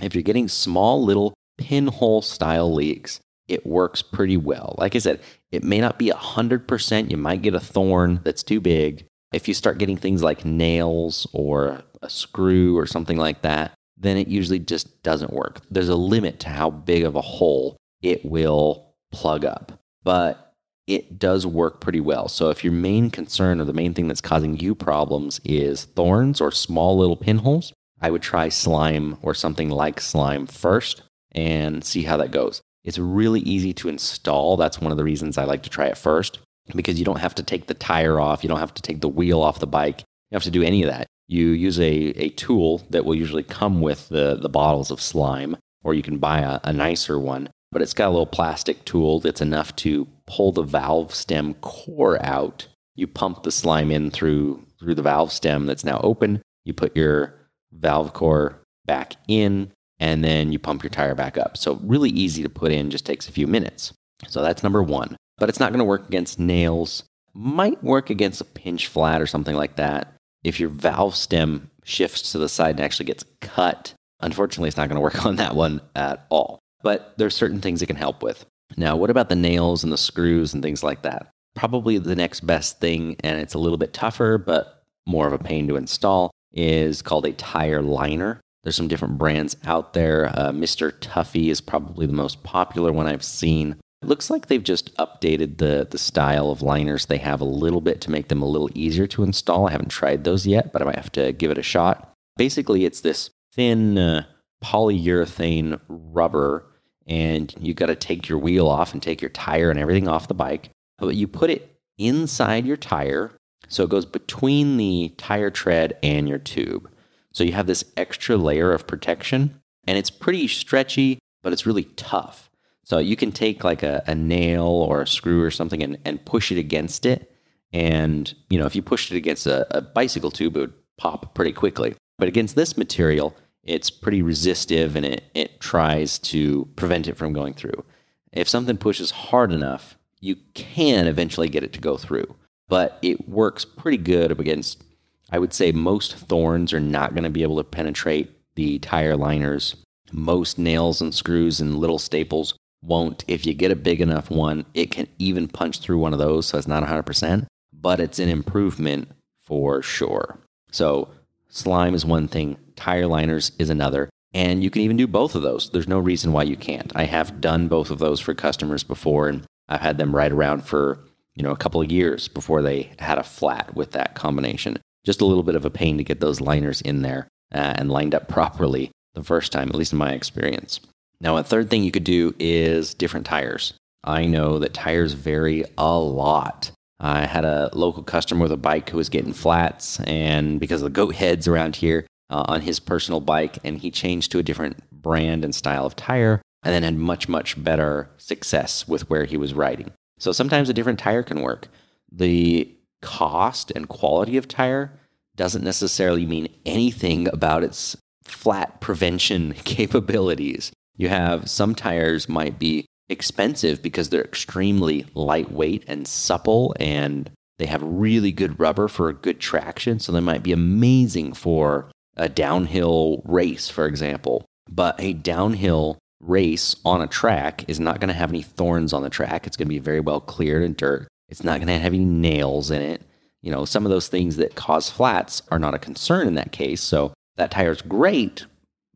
If 0.00 0.14
you're 0.14 0.22
getting 0.22 0.46
small 0.46 1.04
little 1.04 1.34
pinhole 1.58 2.22
style 2.22 2.72
leaks, 2.72 3.18
it 3.48 3.66
works 3.66 4.02
pretty 4.02 4.36
well. 4.36 4.76
Like 4.78 4.94
I 4.94 5.00
said, 5.00 5.18
it 5.50 5.64
may 5.64 5.80
not 5.80 5.98
be 5.98 6.10
100%. 6.10 7.10
You 7.10 7.16
might 7.16 7.42
get 7.42 7.56
a 7.56 7.60
thorn 7.60 8.20
that's 8.22 8.44
too 8.44 8.60
big. 8.60 9.04
If 9.32 9.48
you 9.48 9.54
start 9.54 9.78
getting 9.78 9.96
things 9.96 10.22
like 10.22 10.44
nails 10.44 11.26
or 11.32 11.82
a 12.02 12.08
screw 12.08 12.78
or 12.78 12.86
something 12.86 13.16
like 13.16 13.42
that, 13.42 13.72
then 13.96 14.16
it 14.16 14.28
usually 14.28 14.60
just 14.60 15.02
doesn't 15.02 15.32
work. 15.32 15.62
There's 15.68 15.88
a 15.88 15.96
limit 15.96 16.38
to 16.40 16.50
how 16.50 16.70
big 16.70 17.02
of 17.02 17.16
a 17.16 17.20
hole 17.20 17.76
it 18.00 18.24
will 18.24 18.94
plug 19.10 19.44
up. 19.44 19.72
But 20.04 20.54
it 20.86 21.18
does 21.18 21.48
work 21.48 21.80
pretty 21.80 22.00
well. 22.00 22.28
So 22.28 22.50
if 22.50 22.62
your 22.62 22.74
main 22.74 23.10
concern 23.10 23.60
or 23.60 23.64
the 23.64 23.72
main 23.72 23.92
thing 23.92 24.06
that's 24.06 24.20
causing 24.20 24.56
you 24.56 24.76
problems 24.76 25.40
is 25.44 25.86
thorns 25.86 26.40
or 26.40 26.52
small 26.52 26.96
little 26.96 27.16
pinholes, 27.16 27.72
I 28.00 28.10
would 28.10 28.22
try 28.22 28.48
slime 28.48 29.16
or 29.22 29.34
something 29.34 29.70
like 29.70 30.00
slime 30.00 30.46
first 30.46 31.02
and 31.32 31.84
see 31.84 32.02
how 32.02 32.16
that 32.18 32.30
goes. 32.30 32.60
It's 32.84 32.98
really 32.98 33.40
easy 33.40 33.72
to 33.74 33.88
install. 33.88 34.56
That's 34.56 34.80
one 34.80 34.92
of 34.92 34.98
the 34.98 35.04
reasons 35.04 35.38
I 35.38 35.44
like 35.44 35.62
to 35.62 35.70
try 35.70 35.86
it 35.86 35.96
first 35.96 36.38
because 36.74 36.98
you 36.98 37.04
don't 37.04 37.20
have 37.20 37.34
to 37.36 37.42
take 37.42 37.66
the 37.66 37.74
tire 37.74 38.20
off, 38.20 38.42
you 38.42 38.48
don't 38.48 38.58
have 38.58 38.74
to 38.74 38.82
take 38.82 39.00
the 39.00 39.08
wheel 39.08 39.40
off 39.40 39.58
the 39.58 39.66
bike. 39.66 40.00
You 40.30 40.36
have 40.36 40.44
to 40.44 40.50
do 40.50 40.62
any 40.62 40.82
of 40.82 40.90
that. 40.90 41.06
You 41.26 41.48
use 41.48 41.78
a, 41.78 41.90
a 41.90 42.28
tool 42.30 42.82
that 42.90 43.04
will 43.04 43.14
usually 43.14 43.42
come 43.42 43.80
with 43.80 44.08
the, 44.08 44.36
the 44.36 44.48
bottles 44.48 44.90
of 44.90 45.00
slime, 45.00 45.56
or 45.82 45.94
you 45.94 46.02
can 46.02 46.18
buy 46.18 46.40
a, 46.40 46.60
a 46.64 46.72
nicer 46.72 47.18
one, 47.18 47.48
but 47.72 47.82
it's 47.82 47.94
got 47.94 48.08
a 48.08 48.10
little 48.10 48.26
plastic 48.26 48.84
tool 48.84 49.20
that's 49.20 49.40
enough 49.40 49.74
to 49.76 50.06
pull 50.26 50.52
the 50.52 50.62
valve 50.62 51.14
stem 51.14 51.54
core 51.54 52.22
out. 52.24 52.66
You 52.94 53.06
pump 53.06 53.42
the 53.42 53.52
slime 53.52 53.90
in 53.90 54.10
through 54.10 54.64
through 54.78 54.94
the 54.94 55.02
valve 55.02 55.32
stem 55.32 55.66
that's 55.66 55.84
now 55.84 56.00
open. 56.02 56.42
You 56.64 56.74
put 56.74 56.96
your 56.96 57.34
valve 57.74 58.12
core 58.12 58.60
back 58.86 59.14
in, 59.28 59.70
and 59.98 60.24
then 60.24 60.52
you 60.52 60.58
pump 60.58 60.82
your 60.82 60.90
tire 60.90 61.14
back 61.14 61.38
up. 61.38 61.56
So, 61.56 61.78
really 61.82 62.10
easy 62.10 62.42
to 62.42 62.48
put 62.48 62.72
in, 62.72 62.90
just 62.90 63.06
takes 63.06 63.28
a 63.28 63.32
few 63.32 63.46
minutes. 63.46 63.92
So, 64.28 64.42
that's 64.42 64.62
number 64.62 64.82
one. 64.82 65.16
But 65.38 65.48
it's 65.48 65.60
not 65.60 65.72
going 65.72 65.78
to 65.78 65.84
work 65.84 66.06
against 66.08 66.38
nails. 66.38 67.04
Might 67.32 67.82
work 67.82 68.10
against 68.10 68.40
a 68.40 68.44
pinch 68.44 68.86
flat 68.86 69.20
or 69.20 69.26
something 69.26 69.56
like 69.56 69.76
that. 69.76 70.14
If 70.44 70.60
your 70.60 70.68
valve 70.68 71.16
stem 71.16 71.70
shifts 71.84 72.32
to 72.32 72.38
the 72.38 72.48
side 72.48 72.76
and 72.76 72.84
actually 72.84 73.06
gets 73.06 73.24
cut, 73.40 73.94
unfortunately, 74.20 74.68
it's 74.68 74.76
not 74.76 74.88
going 74.88 74.96
to 74.96 75.02
work 75.02 75.24
on 75.26 75.36
that 75.36 75.56
one 75.56 75.80
at 75.96 76.26
all. 76.30 76.58
But 76.82 77.14
there's 77.16 77.34
certain 77.34 77.60
things 77.60 77.82
it 77.82 77.86
can 77.86 77.96
help 77.96 78.22
with. 78.22 78.44
Now, 78.76 78.96
what 78.96 79.10
about 79.10 79.28
the 79.28 79.36
nails 79.36 79.84
and 79.84 79.92
the 79.92 79.98
screws 79.98 80.54
and 80.54 80.62
things 80.62 80.82
like 80.82 81.02
that? 81.02 81.28
Probably 81.54 81.98
the 81.98 82.16
next 82.16 82.40
best 82.40 82.80
thing, 82.80 83.16
and 83.22 83.40
it's 83.40 83.54
a 83.54 83.58
little 83.58 83.78
bit 83.78 83.92
tougher, 83.92 84.38
but 84.38 84.82
more 85.06 85.26
of 85.26 85.32
a 85.32 85.38
pain 85.38 85.68
to 85.68 85.76
install, 85.76 86.30
is 86.54 87.02
called 87.02 87.26
a 87.26 87.32
tire 87.32 87.82
liner. 87.82 88.40
There's 88.62 88.76
some 88.76 88.88
different 88.88 89.18
brands 89.18 89.56
out 89.66 89.92
there. 89.92 90.26
Uh, 90.34 90.50
Mr. 90.52 90.90
Tuffy 90.90 91.50
is 91.50 91.60
probably 91.60 92.06
the 92.06 92.14
most 92.14 92.42
popular 92.42 92.92
one 92.92 93.06
I've 93.06 93.24
seen. 93.24 93.76
It 94.02 94.08
looks 94.08 94.30
like 94.30 94.46
they've 94.46 94.62
just 94.62 94.94
updated 94.96 95.58
the 95.58 95.86
the 95.90 95.98
style 95.98 96.50
of 96.50 96.62
liners 96.62 97.06
they 97.06 97.18
have 97.18 97.40
a 97.40 97.46
little 97.46 97.80
bit 97.80 98.00
to 98.02 98.10
make 98.10 98.28
them 98.28 98.42
a 98.42 98.46
little 98.46 98.70
easier 98.74 99.06
to 99.08 99.22
install. 99.22 99.66
I 99.66 99.72
haven't 99.72 99.90
tried 99.90 100.24
those 100.24 100.46
yet, 100.46 100.72
but 100.72 100.82
I 100.82 100.84
might 100.84 100.96
have 100.96 101.12
to 101.12 101.32
give 101.32 101.50
it 101.50 101.58
a 101.58 101.62
shot. 101.62 102.12
Basically, 102.36 102.84
it's 102.84 103.00
this 103.00 103.30
thin 103.54 103.96
uh, 103.96 104.26
polyurethane 104.62 105.80
rubber, 105.88 106.66
and 107.06 107.54
you 107.58 107.74
got 107.74 107.86
to 107.86 107.94
take 107.94 108.28
your 108.28 108.38
wheel 108.38 108.68
off 108.68 108.92
and 108.92 109.02
take 109.02 109.22
your 109.22 109.30
tire 109.30 109.70
and 109.70 109.78
everything 109.78 110.08
off 110.08 110.28
the 110.28 110.34
bike. 110.34 110.70
But 110.98 111.16
you 111.16 111.26
put 111.26 111.50
it 111.50 111.76
inside 111.98 112.66
your 112.66 112.76
tire, 112.76 113.32
so 113.68 113.84
it 113.84 113.90
goes 113.90 114.06
between 114.06 114.76
the 114.76 115.12
tire 115.16 115.50
tread 115.50 115.96
and 116.02 116.28
your 116.28 116.38
tube. 116.38 116.90
So 117.32 117.44
you 117.44 117.52
have 117.52 117.66
this 117.66 117.84
extra 117.96 118.36
layer 118.36 118.72
of 118.72 118.86
protection, 118.86 119.60
and 119.86 119.98
it's 119.98 120.10
pretty 120.10 120.46
stretchy, 120.48 121.18
but 121.42 121.52
it's 121.52 121.66
really 121.66 121.84
tough. 121.96 122.50
So 122.84 122.98
you 122.98 123.16
can 123.16 123.32
take 123.32 123.64
like 123.64 123.82
a, 123.82 124.02
a 124.06 124.14
nail 124.14 124.66
or 124.66 125.02
a 125.02 125.06
screw 125.06 125.42
or 125.42 125.50
something 125.50 125.82
and, 125.82 125.98
and 126.04 126.24
push 126.24 126.52
it 126.52 126.58
against 126.58 127.06
it. 127.06 127.30
And, 127.72 128.32
you 128.50 128.58
know, 128.58 128.66
if 128.66 128.76
you 128.76 128.82
pushed 128.82 129.10
it 129.10 129.16
against 129.16 129.46
a, 129.46 129.66
a 129.76 129.80
bicycle 129.80 130.30
tube, 130.30 130.56
it 130.56 130.60
would 130.60 130.96
pop 130.96 131.34
pretty 131.34 131.52
quickly. 131.52 131.96
But 132.18 132.28
against 132.28 132.54
this 132.54 132.76
material, 132.76 133.34
it's 133.64 133.90
pretty 133.90 134.22
resistive 134.22 134.94
and 134.94 135.04
it, 135.04 135.24
it 135.34 135.60
tries 135.60 136.18
to 136.20 136.66
prevent 136.76 137.08
it 137.08 137.16
from 137.16 137.32
going 137.32 137.54
through. 137.54 137.84
If 138.32 138.48
something 138.48 138.76
pushes 138.76 139.10
hard 139.10 139.50
enough, 139.50 139.96
you 140.20 140.36
can 140.54 141.06
eventually 141.06 141.48
get 141.48 141.64
it 141.64 141.72
to 141.72 141.80
go 141.80 141.96
through. 141.96 142.36
But 142.68 142.98
it 143.02 143.28
works 143.28 143.64
pretty 143.64 143.98
good 143.98 144.30
against 144.32 144.82
I 145.30 145.38
would 145.38 145.52
say 145.52 145.72
most 145.72 146.14
thorns 146.14 146.72
are 146.72 146.80
not 146.80 147.14
going 147.14 147.24
to 147.24 147.30
be 147.30 147.42
able 147.42 147.56
to 147.56 147.64
penetrate 147.64 148.30
the 148.54 148.78
tire 148.78 149.16
liners. 149.16 149.74
Most 150.12 150.58
nails 150.58 151.00
and 151.00 151.14
screws 151.14 151.60
and 151.60 151.78
little 151.78 151.98
staples 151.98 152.54
won't. 152.82 153.24
If 153.26 153.46
you 153.46 153.54
get 153.54 153.72
a 153.72 153.76
big 153.76 154.00
enough 154.00 154.30
one, 154.30 154.66
it 154.74 154.90
can 154.90 155.08
even 155.18 155.48
punch 155.48 155.80
through 155.80 155.98
one 155.98 156.12
of 156.12 156.18
those, 156.18 156.46
so 156.46 156.58
it's 156.58 156.68
not 156.68 156.84
100%, 156.84 157.46
but 157.72 158.00
it's 158.00 158.18
an 158.18 158.28
improvement 158.28 159.08
for 159.42 159.82
sure. 159.82 160.38
So, 160.70 161.08
slime 161.48 161.94
is 161.94 162.04
one 162.04 162.28
thing, 162.28 162.56
tire 162.76 163.06
liners 163.06 163.52
is 163.58 163.70
another, 163.70 164.10
and 164.34 164.62
you 164.62 164.70
can 164.70 164.82
even 164.82 164.96
do 164.96 165.06
both 165.06 165.34
of 165.34 165.42
those. 165.42 165.70
There's 165.70 165.88
no 165.88 165.98
reason 165.98 166.32
why 166.32 166.44
you 166.44 166.56
can't. 166.56 166.92
I 166.94 167.04
have 167.04 167.40
done 167.40 167.68
both 167.68 167.90
of 167.90 167.98
those 167.98 168.20
for 168.20 168.34
customers 168.34 168.84
before, 168.84 169.28
and 169.28 169.44
I've 169.68 169.80
had 169.80 169.98
them 169.98 170.14
ride 170.14 170.32
around 170.32 170.64
for 170.64 171.00
you 171.34 171.42
know 171.42 171.50
a 171.50 171.56
couple 171.56 171.80
of 171.80 171.90
years 171.90 172.28
before 172.28 172.62
they 172.62 172.90
had 172.98 173.18
a 173.18 173.22
flat 173.22 173.74
with 173.74 173.92
that 173.92 174.14
combination 174.14 174.78
just 175.04 175.20
a 175.20 175.26
little 175.26 175.42
bit 175.42 175.54
of 175.54 175.64
a 175.64 175.70
pain 175.70 175.98
to 175.98 176.04
get 176.04 176.20
those 176.20 176.40
liners 176.40 176.80
in 176.80 177.02
there 177.02 177.28
uh, 177.54 177.74
and 177.76 177.90
lined 177.90 178.14
up 178.14 178.28
properly 178.28 178.90
the 179.14 179.22
first 179.22 179.52
time, 179.52 179.68
at 179.68 179.74
least 179.74 179.92
in 179.92 179.98
my 179.98 180.12
experience. 180.12 180.80
Now, 181.20 181.36
a 181.36 181.44
third 181.44 181.70
thing 181.70 181.84
you 181.84 181.92
could 181.92 182.04
do 182.04 182.34
is 182.38 182.94
different 182.94 183.26
tires. 183.26 183.74
I 184.02 184.26
know 184.26 184.58
that 184.58 184.74
tires 184.74 185.12
vary 185.12 185.64
a 185.78 185.98
lot. 185.98 186.70
I 187.00 187.26
had 187.26 187.44
a 187.44 187.70
local 187.72 188.02
customer 188.02 188.42
with 188.42 188.52
a 188.52 188.56
bike 188.56 188.90
who 188.90 188.96
was 188.96 189.08
getting 189.08 189.32
flats, 189.32 190.00
and 190.00 190.60
because 190.60 190.82
of 190.82 190.86
the 190.86 190.94
goat 190.94 191.14
heads 191.14 191.48
around 191.48 191.76
here 191.76 192.06
uh, 192.30 192.44
on 192.48 192.60
his 192.60 192.80
personal 192.80 193.20
bike, 193.20 193.58
and 193.64 193.78
he 193.78 193.90
changed 193.90 194.32
to 194.32 194.38
a 194.38 194.42
different 194.42 194.90
brand 194.90 195.44
and 195.44 195.54
style 195.54 195.86
of 195.86 195.96
tire, 195.96 196.42
and 196.62 196.74
then 196.74 196.82
had 196.82 196.96
much, 196.96 197.28
much 197.28 197.62
better 197.62 198.10
success 198.16 198.86
with 198.88 199.08
where 199.08 199.24
he 199.24 199.36
was 199.36 199.54
riding. 199.54 199.92
So 200.18 200.32
sometimes 200.32 200.68
a 200.68 200.74
different 200.74 200.98
tire 200.98 201.22
can 201.22 201.40
work. 201.40 201.68
The 202.10 202.74
cost 203.02 203.70
and 203.74 203.88
quality 203.88 204.36
of 204.36 204.48
tire 204.48 204.98
doesn't 205.36 205.64
necessarily 205.64 206.26
mean 206.26 206.48
anything 206.64 207.28
about 207.28 207.64
its 207.64 207.96
flat 208.24 208.80
prevention 208.80 209.52
capabilities. 209.64 210.72
You 210.96 211.08
have 211.08 211.50
some 211.50 211.74
tires 211.74 212.28
might 212.28 212.58
be 212.58 212.86
expensive 213.08 213.82
because 213.82 214.08
they're 214.08 214.24
extremely 214.24 215.06
lightweight 215.14 215.84
and 215.86 216.06
supple 216.06 216.74
and 216.78 217.30
they 217.58 217.66
have 217.66 217.82
really 217.82 218.32
good 218.32 218.58
rubber 218.58 218.88
for 218.88 219.12
good 219.12 219.40
traction. 219.40 219.98
So 219.98 220.12
they 220.12 220.20
might 220.20 220.42
be 220.42 220.52
amazing 220.52 221.34
for 221.34 221.90
a 222.16 222.28
downhill 222.28 223.22
race, 223.24 223.68
for 223.68 223.86
example. 223.86 224.44
But 224.68 225.00
a 225.00 225.12
downhill 225.12 225.98
race 226.26 226.76
on 226.84 227.00
a 227.00 227.06
track 227.06 227.64
is 227.68 227.80
not 227.80 228.00
going 228.00 228.08
to 228.08 228.14
have 228.14 228.30
any 228.30 228.42
thorns 228.42 228.92
on 228.92 229.02
the 229.02 229.10
track. 229.10 229.46
It's 229.46 229.56
going 229.56 229.66
to 229.66 229.74
be 229.74 229.78
very 229.78 230.00
well 230.00 230.20
cleared 230.20 230.62
and 230.62 230.76
dirt. 230.76 231.08
It's 231.28 231.44
not 231.44 231.58
going 231.58 231.68
to 231.68 231.78
have 231.78 231.94
any 231.94 232.04
nails 232.04 232.70
in 232.70 232.82
it. 232.82 233.02
You 233.42 233.50
know, 233.50 233.64
some 233.64 233.84
of 233.84 233.90
those 233.90 234.08
things 234.08 234.36
that 234.36 234.54
cause 234.54 234.90
flats 234.90 235.42
are 235.50 235.58
not 235.58 235.74
a 235.74 235.78
concern 235.78 236.26
in 236.26 236.34
that 236.34 236.52
case. 236.52 236.80
So 236.80 237.12
that 237.36 237.50
tire 237.50 237.72
is 237.72 237.82
great 237.82 238.46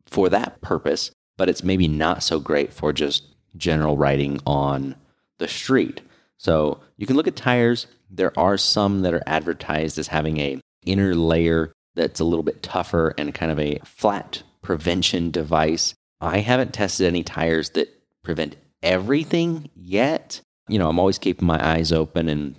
for 0.05 0.29
that 0.29 0.59
purpose, 0.61 1.11
but 1.37 1.49
it's 1.49 1.63
maybe 1.63 1.87
not 1.87 2.23
so 2.23 2.39
great 2.39 2.73
for 2.73 2.91
just 2.91 3.23
general 3.57 3.97
riding 3.97 4.39
on 4.45 4.95
the 5.37 5.47
street. 5.47 6.01
So 6.37 6.79
you 6.97 7.05
can 7.05 7.15
look 7.15 7.27
at 7.27 7.35
tires. 7.35 7.87
There 8.09 8.37
are 8.39 8.57
some 8.57 9.01
that 9.01 9.13
are 9.13 9.23
advertised 9.27 9.99
as 9.99 10.07
having 10.07 10.39
a 10.39 10.59
inner 10.85 11.13
layer 11.13 11.71
that's 11.95 12.19
a 12.19 12.25
little 12.25 12.43
bit 12.43 12.63
tougher 12.63 13.13
and 13.17 13.35
kind 13.35 13.51
of 13.51 13.59
a 13.59 13.79
flat 13.83 14.43
prevention 14.61 15.31
device. 15.31 15.93
I 16.21 16.39
haven't 16.39 16.73
tested 16.73 17.07
any 17.07 17.23
tires 17.23 17.71
that 17.71 17.89
prevent 18.23 18.55
everything 18.83 19.69
yet, 19.75 20.41
you 20.67 20.77
know, 20.77 20.89
I'm 20.89 20.99
always 20.99 21.17
keeping 21.17 21.47
my 21.47 21.65
eyes 21.65 21.91
open 21.91 22.29
and 22.29 22.55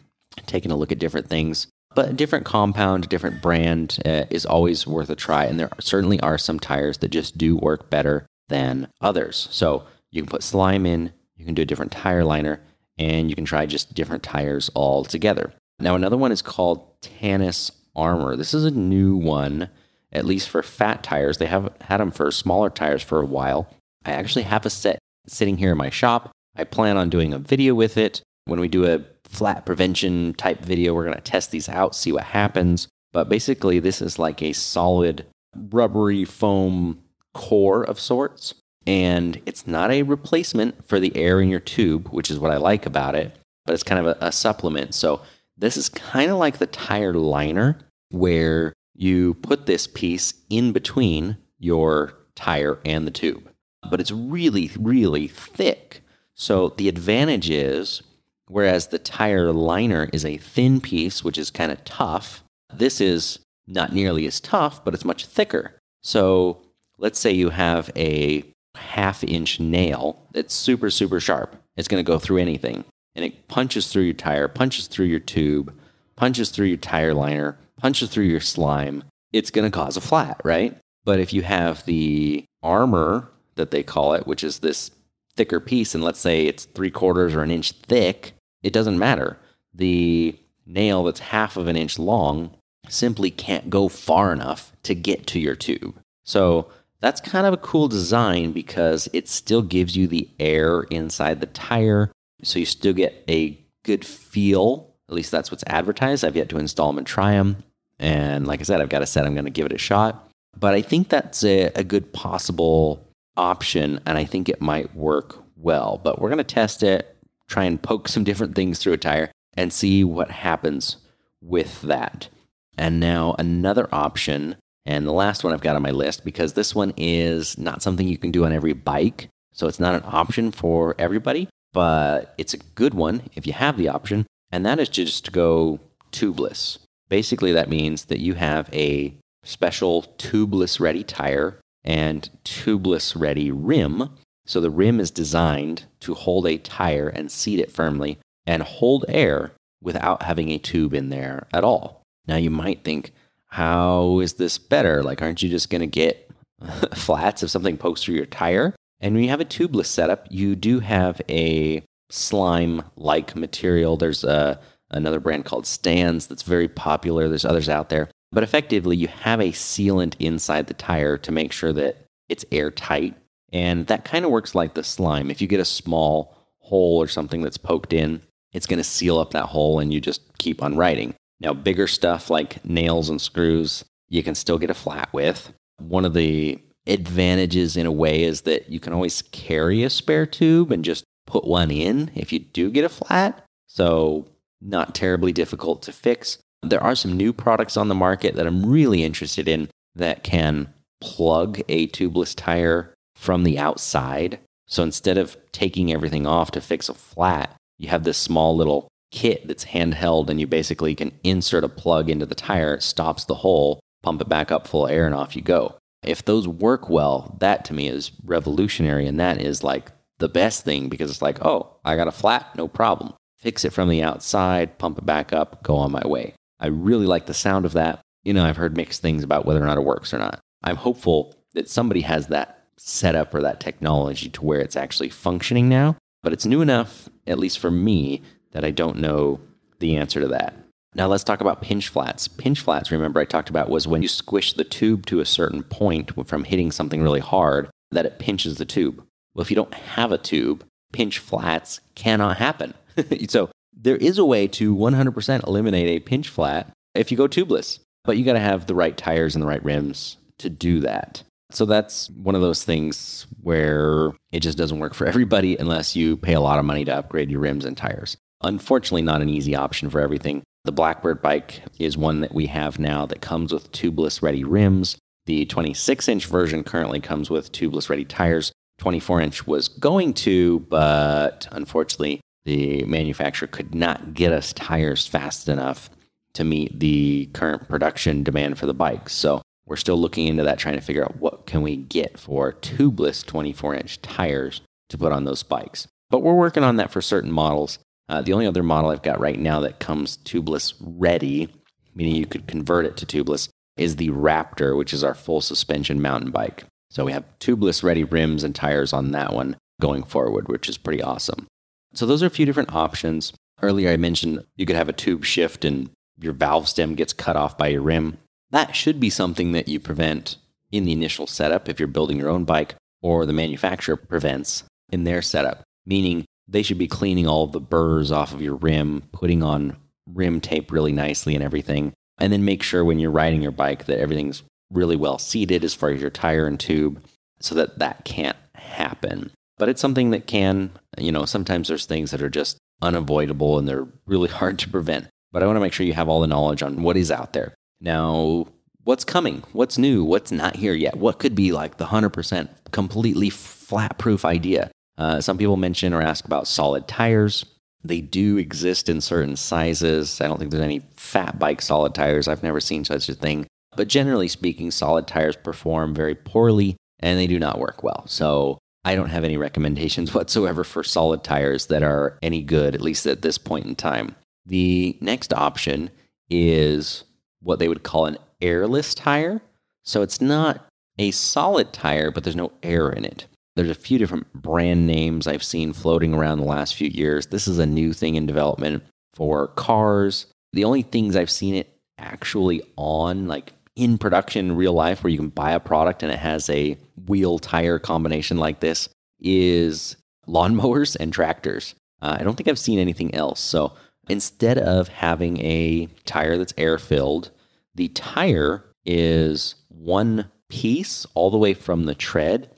taking 0.47 0.71
a 0.71 0.77
look 0.77 0.93
at 0.93 0.99
different 0.99 1.29
things. 1.29 1.69
But 1.95 2.11
a 2.11 2.13
different 2.13 2.45
compound, 2.45 3.09
different 3.09 3.43
brand 3.43 3.99
uh, 4.05 4.25
is 4.31 4.47
always 4.47 4.87
worth 4.87 5.11
a 5.11 5.17
try. 5.17 5.45
And 5.45 5.59
there 5.59 5.71
certainly 5.81 6.21
are 6.21 6.39
some 6.39 6.61
tires 6.61 6.99
that 6.99 7.09
just 7.09 7.37
do 7.37 7.57
work 7.57 7.91
better 7.91 8.27
than 8.49 8.89
others. 9.01 9.49
So 9.51 9.85
you 10.13 10.23
can 10.23 10.31
put 10.31 10.43
slime 10.43 10.87
in, 10.87 11.13
you 11.37 11.45
can 11.45 11.55
do 11.55 11.63
a 11.63 11.67
different 11.67 11.93
tire 11.93 12.25
liner, 12.25 12.61
and 12.97 13.29
you 13.29 13.35
can 13.35 13.45
try 13.45 13.67
just 13.67 13.95
different 13.95 14.23
tires 14.23 14.71
all 14.75 15.05
together. 15.05 15.53
Now, 15.81 15.95
another 15.95 16.17
one 16.17 16.33
is 16.33 16.43
called 16.43 17.01
Tannus 17.01 17.73
Armor. 17.97 18.37
This 18.37 18.55
is 18.55 18.65
a 18.65 18.71
new 18.71 19.17
one, 19.17 19.69
at 20.13 20.25
least 20.25 20.49
for 20.49 20.63
fat 20.63 21.03
tires. 21.03 21.39
They 21.39 21.47
have 21.47 21.73
had 21.83 21.99
them 21.99 22.11
for 22.11 22.31
smaller 22.31 22.71
tires 22.71 23.03
for 23.03 23.21
a 23.21 23.27
while. 23.27 23.69
I 24.05 24.13
actually 24.13 24.43
have 24.43 24.67
a 24.67 24.71
set 24.71 24.99
sitting 25.27 25.59
here 25.59 25.73
in 25.73 25.79
my 25.79 25.91
shop. 25.91 26.31
I 26.57 26.65
plan 26.65 26.97
on 26.97 27.11
doing 27.11 27.33
a 27.33 27.39
video 27.39 27.75
with 27.75 27.97
it. 27.97 28.23
When 28.47 28.61
we 28.61 28.69
do 28.69 28.87
a 28.87 29.05
flat 29.25 29.65
prevention 29.67 30.35
type 30.35 30.65
video, 30.65 30.95
we're 30.95 31.05
going 31.05 31.17
to 31.17 31.21
test 31.21 31.51
these 31.51 31.69
out, 31.69 31.95
see 31.95 32.11
what 32.11 32.25
happens. 32.25 32.89
But 33.13 33.29
basically, 33.29 33.79
this 33.79 34.03
is 34.03 34.19
like 34.19 34.43
a 34.43 34.53
solid 34.53 35.27
rubbery 35.55 36.25
foam 36.25 37.03
core 37.35 37.85
of 37.85 38.01
sorts. 38.01 38.55
And 38.87 39.41
it's 39.47 39.67
not 39.67 39.91
a 39.91 40.03
replacement 40.03 40.89
for 40.89 40.99
the 40.99 41.15
air 41.17 41.41
in 41.41 41.49
your 41.49 41.61
tube, 41.61 42.09
which 42.09 42.31
is 42.31 42.39
what 42.39 42.51
I 42.51 42.57
like 42.57 42.87
about 42.87 43.15
it, 43.15 43.37
but 43.67 43.75
it's 43.75 43.83
kind 43.83 44.05
of 44.05 44.17
a, 44.21 44.27
a 44.27 44.33
supplement. 44.33 44.95
So 44.95 45.21
this 45.57 45.77
is 45.77 45.89
kind 45.89 46.31
of 46.31 46.39
like 46.39 46.59
the 46.59 46.67
tire 46.67 47.13
liner, 47.13 47.79
where 48.11 48.73
you 49.01 49.33
put 49.35 49.65
this 49.65 49.87
piece 49.87 50.35
in 50.51 50.73
between 50.73 51.39
your 51.59 52.13
tire 52.35 52.79
and 52.85 53.07
the 53.07 53.11
tube. 53.11 53.51
But 53.91 53.99
it's 53.99 54.13
really, 54.13 54.71
really 54.79 55.27
thick. 55.27 56.03
So 56.35 56.75
the 56.77 56.89
advantage 56.89 57.49
is 57.49 58.03
whereas 58.49 58.89
the 58.89 58.99
tire 58.99 59.53
liner 59.53 60.11
is 60.13 60.25
a 60.25 60.37
thin 60.37 60.83
piece, 60.83 61.25
which 61.25 61.39
is 61.39 61.51
kind 61.51 61.73
of 61.73 61.83
tough. 61.85 62.43
This 62.75 63.01
is 63.01 63.39
not 63.67 63.95
nearly 63.95 64.27
as 64.27 64.39
tough, 64.39 64.85
but 64.85 64.93
it's 64.93 65.05
much 65.05 65.25
thicker. 65.25 65.81
So 66.03 66.61
let's 66.99 67.19
say 67.19 67.33
you 67.33 67.51
have 67.51 67.91
a 67.97 68.45
half 68.75 69.25
inch 69.25 69.61
nail 69.61 70.27
that's 70.33 70.55
super, 70.55 70.91
super 70.91 71.21
sharp. 71.21 71.57
It's 71.77 71.89
going 71.89 72.05
to 72.05 72.07
go 72.07 72.19
through 72.19 72.39
anything. 72.39 72.85
And 73.15 73.25
it 73.25 73.49
punches 73.49 73.89
through 73.89 74.03
your 74.03 74.15
tire, 74.15 74.47
punches 74.47 74.89
through 74.89 75.07
your 75.07 75.21
tube, 75.21 75.75
punches 76.17 76.51
through 76.51 76.67
your 76.67 76.77
tire 76.77 77.15
liner, 77.15 77.57
punches 77.81 78.11
through 78.11 78.25
your 78.25 78.41
slime. 78.41 79.05
It's 79.33 79.51
going 79.51 79.71
to 79.71 79.77
cause 79.77 79.97
a 79.97 80.01
flat, 80.01 80.41
right? 80.45 80.77
But 81.05 81.21
if 81.21 81.33
you 81.33 81.43
have 81.43 81.85
the 81.87 82.45
armor 82.63 83.31
that 83.55 83.71
they 83.71 83.83
call 83.83 84.15
it, 84.15 84.27
which 84.27 84.45
is 84.45 84.59
this 84.59 84.91
thicker 85.37 85.61
piece, 85.61 85.95
and 85.95 86.05
let's 86.05 86.19
say 86.19 86.47
it's 86.47 86.65
three 86.67 86.91
quarters 86.91 87.35
or 87.35 87.43
an 87.43 87.51
inch 87.51 87.73
thick, 87.73 88.33
it 88.63 88.73
doesn't 88.73 88.99
matter. 88.99 89.39
The 89.75 90.39
nail 90.67 91.05
that's 91.05 91.21
half 91.21 91.57
of 91.57 91.69
an 91.69 91.77
inch 91.77 91.99
long 91.99 92.55
simply 92.89 93.31
can't 93.31 93.71
go 93.71 93.89
far 93.89 94.33
enough 94.33 94.73
to 94.83 94.95
get 94.95 95.27
to 95.29 95.39
your 95.39 95.55
tube. 95.55 95.99
So 96.25 96.71
that's 97.01 97.21
kind 97.21 97.47
of 97.47 97.55
a 97.55 97.59
cool 97.59 97.89
design 97.89 98.53
because 98.53 99.09
it 99.13 99.29
still 99.29 99.63
gives 99.63 99.97
you 99.97 100.07
the 100.07 100.29
air 100.39 100.83
inside 100.85 101.41
the 101.41 101.47
tire. 101.47 102.13
So 102.43 102.59
you 102.59 102.67
still 102.67 102.93
get 102.93 103.25
a 103.29 103.59
good 103.85 104.05
feel. 104.05 104.95
At 105.09 105.15
least 105.15 105.31
that's 105.31 105.51
what's 105.51 105.65
advertised. 105.67 106.25
I've 106.25 106.37
yet 106.37 106.49
to 106.51 106.59
install 106.59 106.89
them 106.89 106.99
and 106.99 107.07
try 107.07 107.33
them. 107.33 107.63
And 108.01 108.47
like 108.47 108.61
I 108.61 108.65
said, 108.65 108.81
I've 108.81 108.89
got 108.89 109.03
a 109.03 109.07
set. 109.07 109.27
I'm 109.27 109.35
going 109.35 109.45
to 109.45 109.51
give 109.51 109.67
it 109.67 109.73
a 109.73 109.79
shot. 109.79 110.29
But 110.59 110.75
I 110.75 110.83
think 110.83 111.09
that's 111.09 111.45
a, 111.45 111.71
a 111.77 111.85
good 111.85 112.13
possible 112.13 113.07
option. 113.37 114.01
And 114.07 114.19
I 114.19 114.25
think 114.25 114.49
it 114.49 114.61
might 114.61 114.97
work 114.97 115.45
well. 115.57 116.01
But 116.03 116.21
we're 116.21 116.31
going 116.31 116.39
to 116.39 116.45
test 116.45 116.83
it, 116.83 117.17
try 117.47 117.65
and 117.65 117.81
poke 117.81 118.09
some 118.09 118.25
different 118.25 118.57
things 118.57 118.79
through 118.79 118.95
a 118.95 118.99
tire 118.99 119.31
and 119.55 119.73
see 119.73 120.03
what 120.03 120.31
happens 120.31 120.97
with 121.41 121.83
that. 121.83 122.29
And 122.77 122.99
now 122.99 123.37
another 123.39 123.89
option 123.93 124.57
and 124.87 125.07
the 125.07 125.13
last 125.13 125.45
one 125.45 125.53
I've 125.53 125.61
got 125.61 125.77
on 125.77 125.83
my 125.83 125.91
list, 125.91 126.25
because 126.25 126.55
this 126.55 126.75
one 126.75 126.95
is 126.97 127.59
not 127.59 127.83
something 127.83 128.09
you 128.09 128.19
can 128.19 128.31
do 128.31 128.45
on 128.45 128.53
every 128.53 128.73
bike. 128.73 129.29
So 129.53 129.67
it's 129.67 129.81
not 129.81 129.95
an 129.95 130.03
option 130.07 130.51
for 130.51 130.95
everybody, 130.99 131.49
but 131.73 132.35
it's 132.39 132.55
a 132.55 132.59
good 132.75 132.95
one 132.95 133.23
if 133.35 133.47
you 133.47 133.53
have 133.53 133.77
the 133.77 133.89
option. 133.89 134.27
And 134.51 134.65
that 134.65 134.81
is 134.81 134.89
just 134.89 135.27
to 135.27 135.31
go 135.31 135.81
tubeless. 136.13 136.79
Basically, 137.11 137.53
that 137.53 137.69
means 137.69 138.07
that 138.07 138.21
you 138.21 138.35
have 138.35 138.71
a 138.73 139.15
special 139.45 140.05
tubeless 140.17 140.81
ready 140.81 141.05
tire 141.05 141.59
and 141.85 142.31
tubeless 142.45 143.21
ready 143.21 143.51
rim. 143.51 144.09
So 144.47 144.61
the 144.61 144.71
rim 144.71 145.01
is 145.01 145.11
designed 145.11 145.85
to 146.01 146.15
hold 146.15 146.47
a 146.47 146.57
tire 146.57 147.09
and 147.09 147.31
seat 147.31 147.61
it 147.61 147.71
firmly 147.71 148.19
and 148.47 148.63
hold 148.63 149.05
air 149.09 149.53
without 149.83 150.23
having 150.23 150.51
a 150.51 150.59
tube 150.59 150.95
in 150.95 151.11
there 151.11 151.47
at 151.53 151.65
all. 151.65 152.03
Now, 152.27 152.37
you 152.37 152.51
might 152.51 152.85
think, 152.85 153.13
how 153.47 154.21
is 154.21 154.35
this 154.35 154.59
better? 154.59 155.03
Like, 155.03 155.21
aren't 155.21 155.43
you 155.43 155.49
just 155.49 155.71
going 155.71 155.81
to 155.81 155.87
get 155.87 156.31
flats 156.95 157.43
if 157.43 157.51
something 157.51 157.77
pokes 157.77 158.03
through 158.03 158.17
your 158.17 158.27
tire? 158.27 158.75
And 159.01 159.15
when 159.15 159.25
you 159.25 159.31
have 159.31 159.41
a 159.41 159.47
tubeless 159.47 159.87
setup, 159.87 160.27
you 160.31 160.55
do 160.55 160.81
have 160.81 161.21
a 161.29 161.83
slime 162.11 162.83
like 162.97 163.35
material. 163.35 163.97
There's 163.97 164.25
a, 164.25 164.61
another 164.91 165.21
brand 165.21 165.45
called 165.45 165.67
Stans 165.67 166.27
that's 166.27 166.43
very 166.43 166.69
popular. 166.69 167.29
There's 167.29 167.45
others 167.45 167.69
out 167.69 167.89
there. 167.89 168.09
But 168.33 168.45
effectively, 168.45 168.97
you 168.97 169.09
have 169.09 169.41
a 169.41 169.53
sealant 169.53 170.15
inside 170.19 170.67
the 170.67 170.75
tire 170.75 171.19
to 171.19 171.33
make 171.33 171.53
sure 171.53 171.73
that 171.73 172.07
it's 172.29 172.45
airtight. 172.53 173.17
And 173.53 173.87
that 173.89 174.05
kind 174.05 174.25
of 174.25 174.31
works 174.31 174.55
like 174.55 174.75
the 174.75 174.85
slime. 174.85 175.31
If 175.31 175.41
you 175.41 175.49
get 175.49 175.61
a 175.61 175.65
small 175.65 176.37
hole 176.61 176.99
or 176.99 177.09
something 177.09 177.43
that's 177.43 177.57
poked 177.57 177.93
in, 177.93 178.23
it's 178.53 178.67
going 178.67 178.79
to 178.79 178.85
seal 178.85 179.19
up 179.19 179.33
that 179.33 179.47
hole 179.47 179.81
and 179.81 179.93
you 179.93 180.01
just 180.01 180.23
keep 180.39 180.63
on 180.63 180.77
riding. 180.77 181.15
Now, 181.41 181.55
bigger 181.55 181.87
stuff 181.87 182.31
like 182.31 182.65
nails 182.65 183.09
and 183.09 183.21
screws, 183.21 183.85
you 184.09 184.23
can 184.23 184.35
still 184.35 184.59
get 184.59 184.71
a 184.71 184.75
flat 184.75 185.13
with. 185.13 185.53
One 185.79 186.05
of 186.05 186.15
the 186.15 186.61
advantages, 186.87 187.77
in 187.77 187.87
a 187.87 187.93
way, 187.93 188.23
is 188.23 188.43
that 188.43 188.69
you 188.71 188.79
can 188.79 188.93
always 188.93 189.23
carry 189.23 189.83
a 189.83 189.91
spare 189.91 190.27
tube 190.27 190.71
and 190.71 190.85
just 190.85 191.05
put 191.27 191.47
one 191.47 191.71
in 191.71 192.11
if 192.15 192.33
you 192.33 192.41
do 192.41 192.71
get 192.71 192.85
a 192.85 192.89
flat. 192.89 193.45
So, 193.67 194.27
not 194.61 194.95
terribly 194.95 195.33
difficult 195.33 195.83
to 195.83 195.93
fix. 195.93 196.39
There 196.63 196.83
are 196.83 196.95
some 196.95 197.17
new 197.17 197.33
products 197.33 197.77
on 197.77 197.89
the 197.89 197.95
market 197.95 198.35
that 198.37 198.47
I'm 198.47 198.67
really 198.67 199.03
interested 199.03 199.49
in 199.49 199.69
that 199.95 200.23
can 200.23 200.73
plug 201.01 201.61
a 201.69 201.89
tubeless 201.89 202.35
tire 202.37 202.95
from 203.17 203.45
the 203.45 203.59
outside. 203.59 204.39
So 204.67 204.83
instead 204.83 205.19
of 205.19 205.37
taking 205.53 205.93
everything 205.93 206.27
off 206.27 206.51
to 206.53 206.61
fix 206.61 206.89
a 206.89 206.95
flat, 206.95 207.57
you 207.79 207.89
have 207.89 208.05
this 208.05 208.19
small 208.19 208.57
little 208.57 208.89
kit 209.11 209.47
that's 209.49 209.65
handheld 209.65 210.29
and 210.29 210.41
you 210.41 210.47
basically 210.47 210.95
can 210.95 211.13
insert 211.25 211.65
a 211.65 211.69
plug 211.69 212.09
into 212.09 212.27
the 212.27 212.35
tire, 212.35 212.75
it 212.75 212.83
stops 212.83 213.25
the 213.25 213.35
hole, 213.35 213.81
pump 214.03 214.21
it 214.21 214.29
back 214.29 214.53
up 214.53 214.67
full 214.67 214.87
of 214.87 214.93
air, 214.93 215.07
and 215.07 215.15
off 215.15 215.35
you 215.35 215.43
go. 215.43 215.77
If 216.03 216.25
those 216.25 216.47
work 216.47 216.89
well, 216.89 217.37
that 217.41 217.65
to 217.67 217.75
me 217.75 217.89
is 217.89 218.13
revolutionary. 218.25 219.07
And 219.07 219.19
that 219.21 219.41
is 219.41 219.63
like 219.63 219.91
the 220.19 220.29
best 220.29 220.65
thing 220.65 220.89
because 220.89 221.11
it's 221.11 221.23
like, 221.23 221.45
oh, 221.45 221.77
I 221.85 221.97
got 221.97 222.09
a 222.09 222.13
flat, 222.13 222.55
no 222.57 222.69
problem. 222.69 223.15
Fix 223.41 223.65
it 223.65 223.73
from 223.73 223.89
the 223.89 224.03
outside, 224.03 224.79
pump 224.79 224.99
it 224.99 225.07
back 225.07 225.33
up, 225.33 225.63
go 225.63 225.77
on 225.77 225.93
my 225.93 226.07
way. 226.07 226.35
I 226.59 226.67
really 226.67 227.07
like 227.07 227.27
the 227.27 227.35
sound 227.35 227.65
of 227.65 227.73
that. 227.73 228.01
You 228.23 228.35
know, 228.35 228.45
I've 228.45 228.59
heard 228.59 228.77
mixed 228.77 229.01
things 229.01 229.23
about 229.23 229.47
whether 229.47 229.63
or 229.63 229.67
not 229.67 229.79
it 229.79 229.85
works 229.85 230.13
or 230.13 230.19
not. 230.19 230.41
I'm 230.63 230.77
hopeful 230.77 231.35
that 231.55 231.71
somebody 231.71 232.03
has 232.03 232.27
that 232.27 232.67
setup 232.77 233.35
or 233.35 233.41
that 233.41 233.61
technology 233.61 234.29
to 234.29 234.45
where 234.45 234.61
it's 234.61 234.77
actually 234.77 235.09
functioning 235.09 235.69
now, 235.69 235.97
but 236.23 236.33
it's 236.33 236.45
new 236.45 236.61
enough, 236.61 237.09
at 237.27 237.39
least 237.39 237.59
for 237.59 237.71
me, 237.71 238.23
that 238.53 238.65
I 238.65 238.71
don't 238.71 238.99
know 238.99 239.41
the 239.79 239.97
answer 239.97 240.21
to 240.21 240.29
that. 240.29 240.55
Now 240.95 241.07
let's 241.07 241.25
talk 241.25 241.41
about 241.41 241.63
pinch 241.63 241.89
flats. 241.89 242.29
Pinch 242.29 242.61
flats, 242.61 242.91
remember 242.91 243.21
I 243.21 243.25
talked 243.25 243.49
about, 243.49 243.71
was 243.71 243.87
when 243.87 244.03
you 244.03 244.09
squish 244.09 244.53
the 244.53 244.65
tube 244.65 245.07
to 245.07 245.21
a 245.21 245.27
certain 245.27 245.63
point 245.63 246.11
from 246.29 246.45
hitting 246.45 246.73
something 246.73 247.03
really 247.03 247.21
hard 247.21 247.71
that 247.91 248.07
it 248.07 248.19
pinches 248.19 248.59
the 248.59 248.65
tube. 248.65 249.05
Well, 249.35 249.43
if 249.43 249.51
you 249.51 249.57
don't 249.57 249.75
have 249.75 250.13
a 250.13 250.19
tube, 250.19 250.65
pinch 250.93 251.19
flats 251.19 251.81
cannot 251.95 252.39
happen. 252.39 252.75
so 253.29 253.51
there 253.73 253.97
is 253.97 254.19
a 254.19 254.25
way 254.25 254.47
to 254.49 254.75
100% 254.75 255.47
eliminate 255.47 255.89
a 255.89 256.05
pinch 256.05 256.29
flat 256.29 256.71
if 256.95 257.11
you 257.11 257.17
go 257.17 257.29
tubeless, 257.29 257.79
but 258.05 258.17
you 258.17 258.25
got 258.25 258.35
to 258.35 258.41
have 258.41 258.67
the 258.67 258.75
right 258.75 258.97
tires 258.97 259.35
and 259.35 259.43
the 259.43 259.49
right 259.49 259.65
rims 259.65 260.17
to 260.39 260.51
do 260.51 260.81
that. 260.81 261.23
So 261.53 261.65
that's 261.65 262.09
one 262.11 262.35
of 262.35 262.41
those 262.41 262.65
things 262.65 263.27
where 263.43 264.13
it 264.33 264.41
just 264.41 264.57
doesn't 264.57 264.79
work 264.79 264.95
for 264.95 265.07
everybody 265.07 265.57
unless 265.57 265.97
you 265.97 266.17
pay 266.17 266.35
a 266.35 266.41
lot 266.41 266.59
of 266.59 266.65
money 266.65 266.85
to 266.85 266.95
upgrade 266.95 267.31
your 267.31 267.41
rims 267.41 267.65
and 267.65 267.77
tires. 267.77 268.17
Unfortunately, 268.43 269.03
not 269.03 269.21
an 269.21 269.29
easy 269.29 269.55
option 269.55 269.91
for 269.91 270.01
everything. 270.01 270.43
The 270.65 270.73
Blackbird 270.73 271.23
bike 271.23 271.63
is 271.79 271.97
one 271.97 272.21
that 272.21 272.35
we 272.35 272.47
have 272.47 272.79
now 272.79 273.07
that 273.07 273.21
comes 273.21 273.53
with 273.53 273.73
tubeless 273.73 274.23
ready 274.23 274.45
rims. 274.45 274.97
The 275.27 275.45
26 275.47 276.09
inch 276.09 276.27
version 276.27 276.65
currently 276.65 277.01
comes 277.01 277.31
with 277.31 277.53
tubeless 277.53 277.89
ready 277.89 278.05
tires. 278.05 278.53
24 278.79 279.21
inch 279.21 279.47
was 279.47 279.69
going 279.69 280.15
to, 280.15 280.61
but 280.61 281.49
unfortunately, 281.51 282.21
the 282.45 282.85
manufacturer 282.85 283.49
could 283.49 283.75
not 283.75 284.15
get 284.15 284.33
us 284.33 284.53
tires 284.53 285.07
fast 285.07 285.49
enough 285.49 285.91
to 286.35 286.45
meet 286.45 286.79
the 286.81 287.29
current 287.33 287.69
production 287.69 288.23
demand 288.23 288.59
for 288.59 288.67
the 288.67 288.75
bike. 288.75 289.09
So 289.09 289.43
we're 289.67 289.77
still 289.77 289.99
looking 289.99 290.27
into 290.27 290.43
that, 290.45 290.59
trying 290.59 290.77
to 290.77 290.81
figure 290.81 291.05
out 291.05 291.17
what 291.17 291.47
can 291.47 291.63
we 291.63 291.77
get 291.77 292.19
for 292.19 292.53
tubeless 292.53 293.25
24 293.25 293.75
inch 293.77 294.03
tires 294.03 294.63
to 294.89 294.99
put 294.99 295.13
on 295.13 295.25
those 295.25 295.43
bikes. 295.43 295.87
But 296.11 296.23
we're 296.23 296.35
working 296.35 296.65
on 296.65 296.77
that 296.77 296.91
for 296.91 297.01
certain 297.01 297.31
models. 297.31 297.79
Uh, 298.09 298.21
the 298.21 298.33
only 298.33 298.47
other 298.47 298.65
model 298.65 298.91
I've 298.91 299.03
got 299.03 299.21
right 299.21 299.39
now 299.39 299.61
that 299.61 299.79
comes 299.79 300.17
tubeless 300.19 300.75
ready, 300.81 301.49
meaning 301.95 302.17
you 302.17 302.27
could 302.27 302.49
convert 302.49 302.85
it 302.85 302.97
to 302.97 303.07
tubeless, 303.07 303.49
is 303.77 303.97
the 303.97 304.11
Raptor, 304.11 304.77
which 304.77 304.93
is 304.93 305.05
our 305.05 305.15
full 305.15 305.41
suspension 305.41 306.03
mountain 306.03 306.33
bike. 306.33 306.65
So 306.91 307.05
we 307.05 307.13
have 307.13 307.25
tubeless 307.39 307.85
ready 307.85 308.03
rims 308.03 308.43
and 308.43 308.55
tires 308.55 308.93
on 308.93 309.13
that 309.13 309.33
one 309.33 309.57
going 309.81 310.03
forward, 310.03 310.49
which 310.49 310.69
is 310.69 310.77
pretty 310.77 311.01
awesome. 311.01 311.47
So 311.95 312.07
those 312.07 312.23
are 312.23 312.27
a 312.27 312.31
few 312.31 312.47
different 312.47 312.75
options. 312.75 313.33
Earlier 313.63 313.91
I 313.91 313.97
mentioned 313.97 314.45
you 314.57 314.67
could 314.67 314.77
have 314.77 314.89
a 314.89 314.95
tube 314.95 315.25
shift 315.25 315.65
and 315.65 315.91
your 316.19 316.33
valve 316.33 316.69
stem 316.69 316.95
gets 316.95 317.13
cut 317.13 317.37
off 317.37 317.59
by 317.59 317.69
your 317.69 317.83
rim. 317.83 318.19
That 318.51 318.77
should 318.77 319.01
be 319.01 319.11
something 319.11 319.53
that 319.53 319.69
you 319.69 319.81
prevent 319.81 320.37
in 320.73 320.85
the 320.85 320.93
initial 320.93 321.27
setup 321.27 321.69
if 321.69 321.79
you're 321.79 321.89
building 321.89 322.19
your 322.19 322.29
own 322.29 322.45
bike, 322.45 322.75
or 323.03 323.27
the 323.27 323.33
manufacturer 323.33 323.97
prevents 323.97 324.65
in 324.91 325.05
their 325.05 325.23
setup, 325.23 325.63
meaning 325.87 326.25
they 326.47 326.63
should 326.63 326.79
be 326.79 326.89
cleaning 326.89 327.27
all 327.27 327.47
the 327.47 327.61
burrs 327.61 328.13
off 328.13 328.35
of 328.35 328.43
your 328.43 328.57
rim, 328.57 329.03
putting 329.13 329.43
on 329.43 329.77
rim 330.07 330.41
tape 330.41 330.73
really 330.73 330.93
nicely 330.93 331.35
and 331.35 331.45
everything. 331.45 331.93
And 332.19 332.33
then 332.33 332.45
make 332.45 332.63
sure 332.63 332.85
when 332.85 332.99
you're 332.99 333.11
riding 333.11 333.41
your 333.41 333.53
bike 333.53 333.87
that 333.87 333.99
everything's 333.99 334.43
really 334.71 334.97
well 334.97 335.19
seated 335.19 335.65
as 335.65 335.75
far 335.75 335.91
as 335.91 336.01
your 336.01 336.11
tire 336.11 336.47
and 336.47 336.59
tube 336.59 337.03
so 337.41 337.55
that 337.55 337.79
that 337.79 338.05
can't 338.05 338.37
happen. 338.55 339.31
But 339.61 339.69
it's 339.69 339.83
something 339.83 340.09
that 340.13 340.27
can, 340.27 340.71
you 340.97 341.13
know, 341.13 341.27
sometimes 341.27 341.69
there's 341.69 341.85
things 341.85 342.13
that 342.13 342.23
are 342.23 342.31
just 342.31 342.57
unavoidable 342.81 343.59
and 343.59 343.69
they're 343.69 343.87
really 344.07 344.29
hard 344.41 344.59
to 344.61 344.71
prevent. 344.71 345.09
But 345.33 345.43
I 345.43 345.47
want 345.47 345.57
to 345.57 345.61
make 345.61 345.75
sure 345.75 345.85
you 345.85 345.93
have 345.93 346.09
all 346.09 346.23
the 346.23 346.27
knowledge 346.27 346.63
on 346.63 346.83
what 346.83 346.97
is 346.97 347.11
out 347.11 347.35
there. 347.35 347.55
Now, 347.79 348.47
what's 348.85 349.05
coming? 349.05 349.45
What's 349.53 349.77
new? 349.77 350.03
What's 350.03 350.33
not 350.33 350.57
here 350.57 350.73
yet? 350.73 350.97
What 350.97 351.19
could 351.19 351.35
be 351.35 351.53
like 351.53 351.77
the 351.77 351.85
100% 351.85 352.49
completely 352.73 353.29
flat 353.29 353.99
proof 353.99 354.25
idea? 354.25 354.71
Uh, 354.97 355.21
some 355.21 355.37
people 355.37 355.59
mention 355.59 355.93
or 355.93 356.01
ask 356.01 356.25
about 356.25 356.49
solid 356.49 356.89
tires. 356.89 357.45
They 357.85 358.01
do 358.01 358.39
exist 358.39 358.89
in 358.89 359.03
certain 359.03 359.37
sizes. 359.37 360.23
I 360.23 360.27
don't 360.27 360.39
think 360.39 360.53
there's 360.53 360.65
any 360.65 360.81
fat 360.97 361.39
bike 361.39 361.61
solid 361.61 361.95
tires. 361.95 362.29
I've 362.29 362.43
never 362.43 362.61
seen 362.61 362.87
such 362.87 363.11
a 363.11 363.15
thing. 363.15 363.47
But 363.77 363.89
generally 363.89 364.29
speaking, 364.29 364.71
solid 364.71 365.07
tires 365.07 365.37
perform 365.37 365.95
very 365.95 366.15
poorly 366.15 366.77
and 366.99 367.19
they 367.19 367.27
do 367.27 367.39
not 367.39 367.59
work 367.59 367.83
well. 367.83 368.07
So 368.07 368.59
I 368.85 368.95
don't 368.95 369.11
have 369.11 369.25
any 369.25 369.37
recommendations 369.37 370.15
whatsoever 370.15 370.65
for 370.65 370.83
solid 370.83 371.23
tires 371.23 371.67
that 371.67 371.83
are 371.83 372.19
any 372.23 372.43
good, 372.43 372.75
at 372.75 372.81
least 372.81 373.07
at 373.07 373.23
this 373.23 373.39
point 373.39 373.67
in 373.67 373.75
time. 373.77 374.17
The 374.47 374.97
next 375.01 375.33
option 375.33 375.91
is 376.29 377.05
what 377.43 377.59
they 377.59 377.69
would 377.69 377.83
call 377.83 378.07
an 378.07 378.19
airless 378.41 378.95
tire. 378.95 379.43
So 379.85 380.03
it's 380.03 380.21
not 380.21 380.67
a 380.99 381.11
solid 381.11 381.73
tire, 381.73 382.11
but 382.11 382.25
there's 382.25 382.37
no 382.37 382.53
air 382.63 382.91
in 382.91 383.05
it. 383.05 383.27
There's 383.57 383.71
a 383.71 383.75
few 383.75 383.99
different 383.99 384.33
brand 384.33 384.87
names 384.87 385.27
I've 385.27 385.43
seen 385.43 385.73
floating 385.73 386.15
around 386.15 386.39
the 386.39 386.45
last 386.45 386.75
few 386.75 386.89
years. 386.89 387.27
This 387.27 387.49
is 387.49 387.59
a 387.59 387.67
new 387.67 387.93
thing 387.93 388.15
in 388.15 388.27
development 388.27 388.85
for 389.15 389.49
cars. 389.49 390.27
The 390.53 390.65
only 390.65 390.83
things 390.83 391.17
I've 391.17 391.31
seen 391.31 391.55
it 391.55 391.69
actually 391.99 392.63
on, 392.77 393.27
like 393.27 393.53
in 393.77 393.99
production 393.99 394.47
in 394.47 394.57
real 394.57 394.73
life, 394.73 395.03
where 395.03 395.11
you 395.11 395.19
can 395.19 395.29
buy 395.29 395.53
a 395.53 395.61
product 395.61 396.03
and 396.03 396.13
it 396.13 396.19
has 396.19 396.51
a 396.51 396.77
wheel 397.07 397.39
tire 397.39 397.79
combination 397.79 398.37
like 398.37 398.61
this, 398.61 398.89
is 399.21 399.97
lawnmowers 400.27 400.97
and 400.99 401.13
tractors. 401.13 401.75
Uh, 402.03 402.17
I 402.19 402.23
don't 402.23 402.35
think 402.37 402.49
I've 402.49 402.59
seen 402.59 402.79
anything 402.79 403.15
else. 403.15 403.41
So 403.41 403.75
instead 404.09 404.59
of 404.59 404.89
having 404.89 405.41
a 405.41 405.89
tire 406.05 406.39
that's 406.39 406.55
air 406.57 406.79
filled, 406.79 407.31
the 407.75 407.89
tire 407.89 408.65
is 408.85 409.55
one 409.69 410.31
piece 410.49 411.07
all 411.15 411.31
the 411.31 411.39
way 411.39 411.55
from 411.55 411.85
the 411.85 411.95
tread 411.95 412.51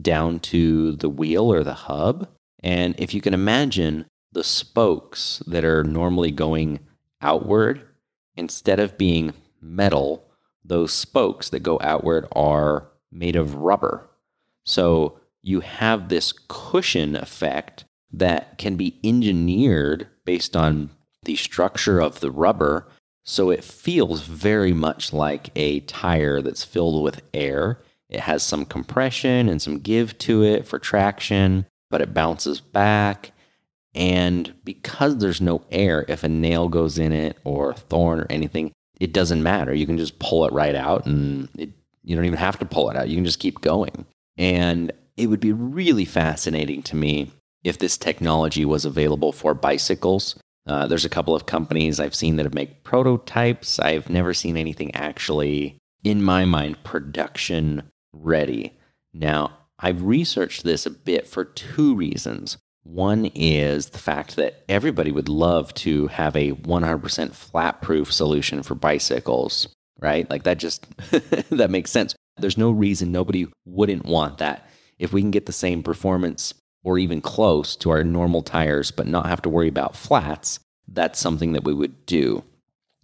down 0.00 0.40
to 0.40 0.92
the 0.96 1.08
wheel 1.08 1.52
or 1.52 1.64
the 1.64 1.74
hub. 1.74 2.28
And 2.62 2.94
if 2.98 3.12
you 3.12 3.20
can 3.20 3.34
imagine 3.34 4.06
the 4.32 4.44
spokes 4.44 5.42
that 5.46 5.64
are 5.64 5.84
normally 5.84 6.30
going 6.30 6.80
outward, 7.20 7.82
instead 8.36 8.80
of 8.80 8.96
being 8.96 9.34
metal, 9.60 10.24
those 10.64 10.92
spokes 10.92 11.48
that 11.50 11.60
go 11.60 11.78
outward 11.82 12.26
are 12.32 12.88
made 13.10 13.36
of 13.36 13.56
rubber. 13.56 14.08
So 14.64 15.20
you 15.42 15.60
have 15.60 16.08
this 16.08 16.32
cushion 16.48 17.16
effect 17.16 17.84
that 18.12 18.58
can 18.58 18.76
be 18.76 19.00
engineered 19.02 20.08
based 20.24 20.56
on 20.56 20.90
the 21.24 21.36
structure 21.36 22.00
of 22.00 22.20
the 22.20 22.30
rubber. 22.30 22.86
So 23.24 23.50
it 23.50 23.64
feels 23.64 24.22
very 24.22 24.72
much 24.72 25.12
like 25.12 25.50
a 25.56 25.80
tire 25.80 26.40
that's 26.42 26.64
filled 26.64 27.02
with 27.02 27.22
air 27.34 27.78
it 28.12 28.20
has 28.20 28.42
some 28.42 28.66
compression 28.66 29.48
and 29.48 29.60
some 29.60 29.78
give 29.78 30.18
to 30.18 30.44
it 30.44 30.66
for 30.66 30.78
traction, 30.78 31.64
but 31.90 32.02
it 32.02 32.12
bounces 32.12 32.60
back. 32.60 33.32
And 33.94 34.52
because 34.64 35.16
there's 35.16 35.40
no 35.40 35.64
air, 35.70 36.04
if 36.08 36.22
a 36.22 36.28
nail 36.28 36.68
goes 36.68 36.98
in 36.98 37.12
it 37.12 37.38
or 37.42 37.70
a 37.70 37.74
thorn 37.74 38.20
or 38.20 38.26
anything, 38.28 38.70
it 39.00 39.12
doesn't 39.12 39.42
matter. 39.42 39.74
You 39.74 39.86
can 39.86 39.98
just 39.98 40.18
pull 40.18 40.44
it 40.46 40.52
right 40.52 40.74
out 40.74 41.06
and 41.06 41.48
it, 41.58 41.70
you 42.04 42.16
don't 42.16 42.24
even 42.24 42.38
have 42.38 42.58
to 42.58 42.64
pull 42.64 42.90
it 42.90 42.96
out. 42.96 43.08
You 43.08 43.16
can 43.16 43.24
just 43.24 43.38
keep 43.38 43.60
going. 43.60 44.06
And 44.36 44.92
it 45.16 45.26
would 45.26 45.40
be 45.40 45.52
really 45.52 46.04
fascinating 46.04 46.82
to 46.84 46.96
me 46.96 47.30
if 47.64 47.78
this 47.78 47.96
technology 47.96 48.64
was 48.64 48.84
available 48.84 49.32
for 49.32 49.54
bicycles. 49.54 50.36
Uh, 50.66 50.86
there's 50.86 51.04
a 51.04 51.10
couple 51.10 51.34
of 51.34 51.46
companies 51.46 52.00
I've 52.00 52.14
seen 52.14 52.36
that 52.36 52.46
have 52.46 52.54
made 52.54 52.82
prototypes. 52.84 53.78
I've 53.78 54.08
never 54.10 54.32
seen 54.34 54.56
anything 54.56 54.94
actually, 54.94 55.76
in 56.04 56.22
my 56.22 56.44
mind, 56.44 56.82
production 56.84 57.82
ready. 58.12 58.72
Now, 59.12 59.58
I've 59.78 60.02
researched 60.02 60.62
this 60.62 60.86
a 60.86 60.90
bit 60.90 61.26
for 61.26 61.44
two 61.44 61.94
reasons. 61.94 62.56
One 62.84 63.26
is 63.26 63.90
the 63.90 63.98
fact 63.98 64.36
that 64.36 64.64
everybody 64.68 65.12
would 65.12 65.28
love 65.28 65.72
to 65.74 66.08
have 66.08 66.34
a 66.34 66.52
100% 66.52 67.32
flat 67.32 67.80
proof 67.80 68.12
solution 68.12 68.62
for 68.62 68.74
bicycles, 68.74 69.68
right? 70.00 70.28
Like 70.28 70.42
that 70.44 70.58
just 70.58 70.86
that 71.50 71.70
makes 71.70 71.90
sense. 71.90 72.14
There's 72.38 72.58
no 72.58 72.70
reason 72.70 73.12
nobody 73.12 73.46
wouldn't 73.64 74.04
want 74.04 74.38
that. 74.38 74.68
If 74.98 75.12
we 75.12 75.20
can 75.20 75.30
get 75.30 75.46
the 75.46 75.52
same 75.52 75.82
performance 75.82 76.54
or 76.82 76.98
even 76.98 77.20
close 77.20 77.76
to 77.76 77.90
our 77.90 78.02
normal 78.02 78.42
tires 78.42 78.90
but 78.90 79.06
not 79.06 79.26
have 79.26 79.42
to 79.42 79.48
worry 79.48 79.68
about 79.68 79.96
flats, 79.96 80.58
that's 80.88 81.20
something 81.20 81.52
that 81.52 81.64
we 81.64 81.74
would 81.74 82.04
do. 82.06 82.42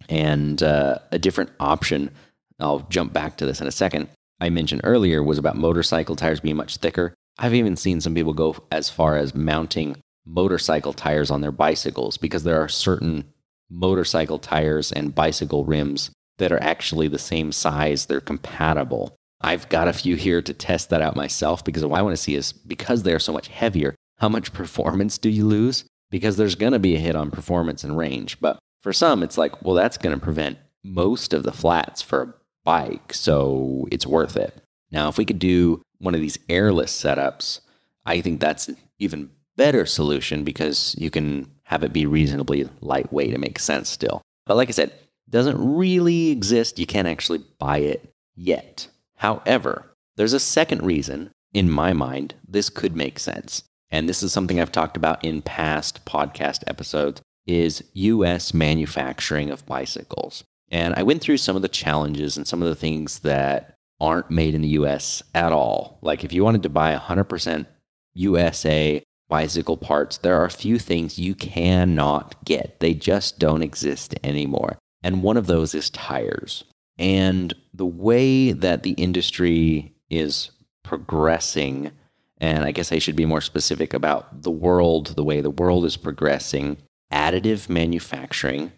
And 0.09 0.61
uh, 0.61 0.99
a 1.11 1.19
different 1.19 1.51
option, 1.59 2.11
I'll 2.59 2.85
jump 2.89 3.13
back 3.13 3.37
to 3.37 3.45
this 3.45 3.61
in 3.61 3.67
a 3.67 3.71
second, 3.71 4.09
I 4.41 4.49
mentioned 4.49 4.81
earlier 4.83 5.21
was 5.21 5.37
about 5.37 5.57
motorcycle 5.57 6.15
tires 6.15 6.39
being 6.39 6.55
much 6.55 6.77
thicker. 6.77 7.13
I've 7.39 7.53
even 7.53 7.77
seen 7.77 8.01
some 8.01 8.13
people 8.13 8.33
go 8.33 8.57
as 8.69 8.89
far 8.89 9.15
as 9.15 9.33
mounting 9.33 9.95
motorcycle 10.25 10.91
tires 10.91 11.31
on 11.31 11.39
their 11.39 11.53
bicycles 11.53 12.17
because 12.17 12.43
there 12.43 12.61
are 12.61 12.67
certain 12.67 13.33
motorcycle 13.69 14.39
tires 14.39 14.91
and 14.91 15.15
bicycle 15.15 15.63
rims 15.63 16.11
that 16.37 16.51
are 16.51 16.61
actually 16.61 17.07
the 17.07 17.17
same 17.17 17.53
size, 17.53 18.05
they're 18.05 18.19
compatible. 18.19 19.15
I've 19.41 19.69
got 19.69 19.87
a 19.87 19.93
few 19.93 20.17
here 20.17 20.41
to 20.41 20.53
test 20.53 20.89
that 20.89 21.01
out 21.01 21.15
myself 21.15 21.63
because 21.63 21.85
what 21.85 21.97
I 21.97 22.01
want 22.01 22.15
to 22.15 22.21
see 22.21 22.35
is 22.35 22.51
because 22.51 23.03
they're 23.03 23.19
so 23.19 23.31
much 23.31 23.47
heavier, 23.47 23.95
how 24.17 24.27
much 24.27 24.53
performance 24.53 25.17
do 25.17 25.29
you 25.29 25.45
lose? 25.45 25.85
Because 26.11 26.35
there's 26.35 26.55
going 26.55 26.73
to 26.73 26.79
be 26.79 26.95
a 26.95 26.99
hit 26.99 27.15
on 27.15 27.31
performance 27.31 27.83
and 27.85 27.97
range. 27.97 28.39
But 28.41 28.59
for 28.81 28.91
some, 28.91 29.23
it's 29.23 29.37
like, 29.37 29.61
well, 29.63 29.75
that's 29.75 29.97
going 29.97 30.17
to 30.17 30.23
prevent 30.23 30.57
most 30.83 31.33
of 31.33 31.43
the 31.43 31.51
flats 31.51 32.01
for 32.01 32.21
a 32.21 32.33
bike, 32.65 33.13
so 33.13 33.87
it's 33.91 34.07
worth 34.07 34.35
it. 34.35 34.61
Now, 34.91 35.07
if 35.07 35.17
we 35.17 35.25
could 35.25 35.39
do 35.39 35.81
one 35.99 36.15
of 36.15 36.21
these 36.21 36.39
airless 36.49 36.91
setups, 36.91 37.59
I 38.05 38.21
think 38.21 38.39
that's 38.39 38.67
an 38.67 38.77
even 38.97 39.29
better 39.55 39.85
solution 39.85 40.43
because 40.43 40.95
you 40.97 41.09
can 41.09 41.49
have 41.63 41.83
it 41.83 41.93
be 41.93 42.05
reasonably 42.05 42.67
lightweight 42.81 43.31
and 43.31 43.41
make 43.41 43.59
sense 43.59 43.89
still. 43.89 44.21
But 44.45 44.57
like 44.57 44.69
I 44.69 44.71
said, 44.71 44.93
doesn't 45.29 45.75
really 45.75 46.29
exist. 46.29 46.79
You 46.79 46.87
can't 46.87 47.07
actually 47.07 47.43
buy 47.59 47.79
it 47.79 48.11
yet. 48.35 48.87
However, 49.17 49.85
there's 50.15 50.33
a 50.33 50.39
second 50.39 50.83
reason 50.83 51.31
in 51.53 51.69
my 51.69 51.93
mind 51.93 52.33
this 52.47 52.69
could 52.69 52.95
make 52.95 53.19
sense. 53.19 53.63
And 53.91 54.07
this 54.07 54.23
is 54.23 54.31
something 54.31 54.59
I've 54.59 54.71
talked 54.71 54.97
about 54.97 55.23
in 55.23 55.41
past 55.41 56.05
podcast 56.05 56.63
episodes 56.67 57.21
is 57.45 57.83
US 57.93 58.53
manufacturing 58.53 59.49
of 59.49 59.65
bicycles. 59.65 60.43
And 60.71 60.93
I 60.95 61.03
went 61.03 61.21
through 61.21 61.37
some 61.37 61.55
of 61.55 61.63
the 61.63 61.67
challenges 61.67 62.37
and 62.37 62.47
some 62.47 62.61
of 62.61 62.69
the 62.69 62.75
things 62.75 63.19
that 63.19 63.75
aren't 63.99 64.31
made 64.31 64.55
in 64.55 64.61
the 64.61 64.69
US 64.69 65.23
at 65.33 65.51
all. 65.51 65.99
Like 66.01 66.23
if 66.23 66.33
you 66.33 66.43
wanted 66.43 66.63
to 66.63 66.69
buy 66.69 66.95
100% 66.95 67.65
USA 68.13 69.03
bicycle 69.27 69.77
parts, 69.77 70.17
there 70.17 70.39
are 70.39 70.45
a 70.45 70.51
few 70.51 70.79
things 70.79 71.19
you 71.19 71.35
cannot 71.35 72.43
get. 72.45 72.79
They 72.79 72.93
just 72.93 73.39
don't 73.39 73.61
exist 73.61 74.15
anymore. 74.23 74.77
And 75.03 75.23
one 75.23 75.37
of 75.37 75.47
those 75.47 75.75
is 75.75 75.89
tires. 75.89 76.63
And 76.97 77.53
the 77.73 77.85
way 77.85 78.51
that 78.51 78.83
the 78.83 78.91
industry 78.91 79.93
is 80.09 80.51
progressing, 80.83 81.91
and 82.39 82.65
I 82.65 82.71
guess 82.71 82.91
I 82.91 82.99
should 82.99 83.15
be 83.15 83.25
more 83.25 83.41
specific 83.41 83.93
about 83.93 84.41
the 84.41 84.51
world, 84.51 85.15
the 85.15 85.23
way 85.23 85.39
the 85.39 85.49
world 85.49 85.85
is 85.85 85.95
progressing, 85.95 86.77
additive 87.11 87.69
manufacturing 87.69 88.71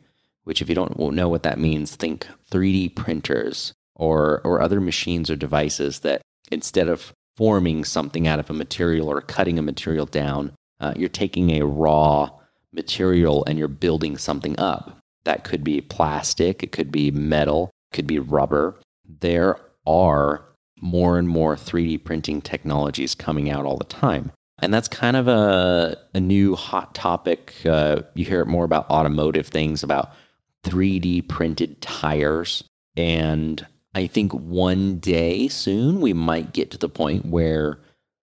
which 0.43 0.61
if 0.61 0.69
you 0.69 0.75
don't 0.75 0.97
know 0.97 1.29
what 1.29 1.43
that 1.43 1.59
means, 1.59 1.95
think 1.95 2.27
3D 2.49 2.95
printers 2.95 3.73
or, 3.95 4.41
or 4.43 4.61
other 4.61 4.81
machines 4.81 5.29
or 5.29 5.35
devices 5.35 5.99
that 5.99 6.21
instead 6.51 6.87
of 6.87 7.13
forming 7.37 7.83
something 7.83 8.27
out 8.27 8.39
of 8.39 8.49
a 8.49 8.53
material 8.53 9.09
or 9.09 9.21
cutting 9.21 9.57
a 9.57 9.61
material 9.61 10.05
down, 10.05 10.51
uh, 10.79 10.93
you're 10.95 11.09
taking 11.09 11.51
a 11.51 11.65
raw 11.65 12.29
material 12.73 13.43
and 13.45 13.57
you're 13.57 13.67
building 13.67 14.17
something 14.17 14.57
up. 14.59 14.97
That 15.23 15.43
could 15.43 15.63
be 15.63 15.81
plastic, 15.81 16.63
it 16.63 16.71
could 16.71 16.91
be 16.91 17.11
metal, 17.11 17.69
it 17.91 17.95
could 17.95 18.07
be 18.07 18.19
rubber. 18.19 18.79
There 19.19 19.59
are 19.85 20.45
more 20.81 21.17
and 21.17 21.27
more 21.27 21.55
3D 21.55 22.03
printing 22.03 22.41
technologies 22.41 23.13
coming 23.13 23.49
out 23.49 23.65
all 23.65 23.77
the 23.77 23.85
time. 23.85 24.31
And 24.59 24.73
that's 24.73 24.87
kind 24.87 25.17
of 25.17 25.27
a, 25.27 25.97
a 26.13 26.19
new 26.19 26.55
hot 26.55 26.93
topic. 26.93 27.53
Uh, 27.65 28.03
you 28.13 28.25
hear 28.25 28.41
it 28.41 28.47
more 28.47 28.65
about 28.65 28.89
automotive 28.89 29.47
things, 29.47 29.83
about 29.83 30.11
3D 30.63 31.27
printed 31.27 31.81
tires. 31.81 32.63
And 32.95 33.65
I 33.93 34.07
think 34.07 34.33
one 34.33 34.99
day 34.99 35.47
soon 35.47 36.01
we 36.01 36.13
might 36.13 36.53
get 36.53 36.71
to 36.71 36.77
the 36.77 36.89
point 36.89 37.25
where 37.25 37.79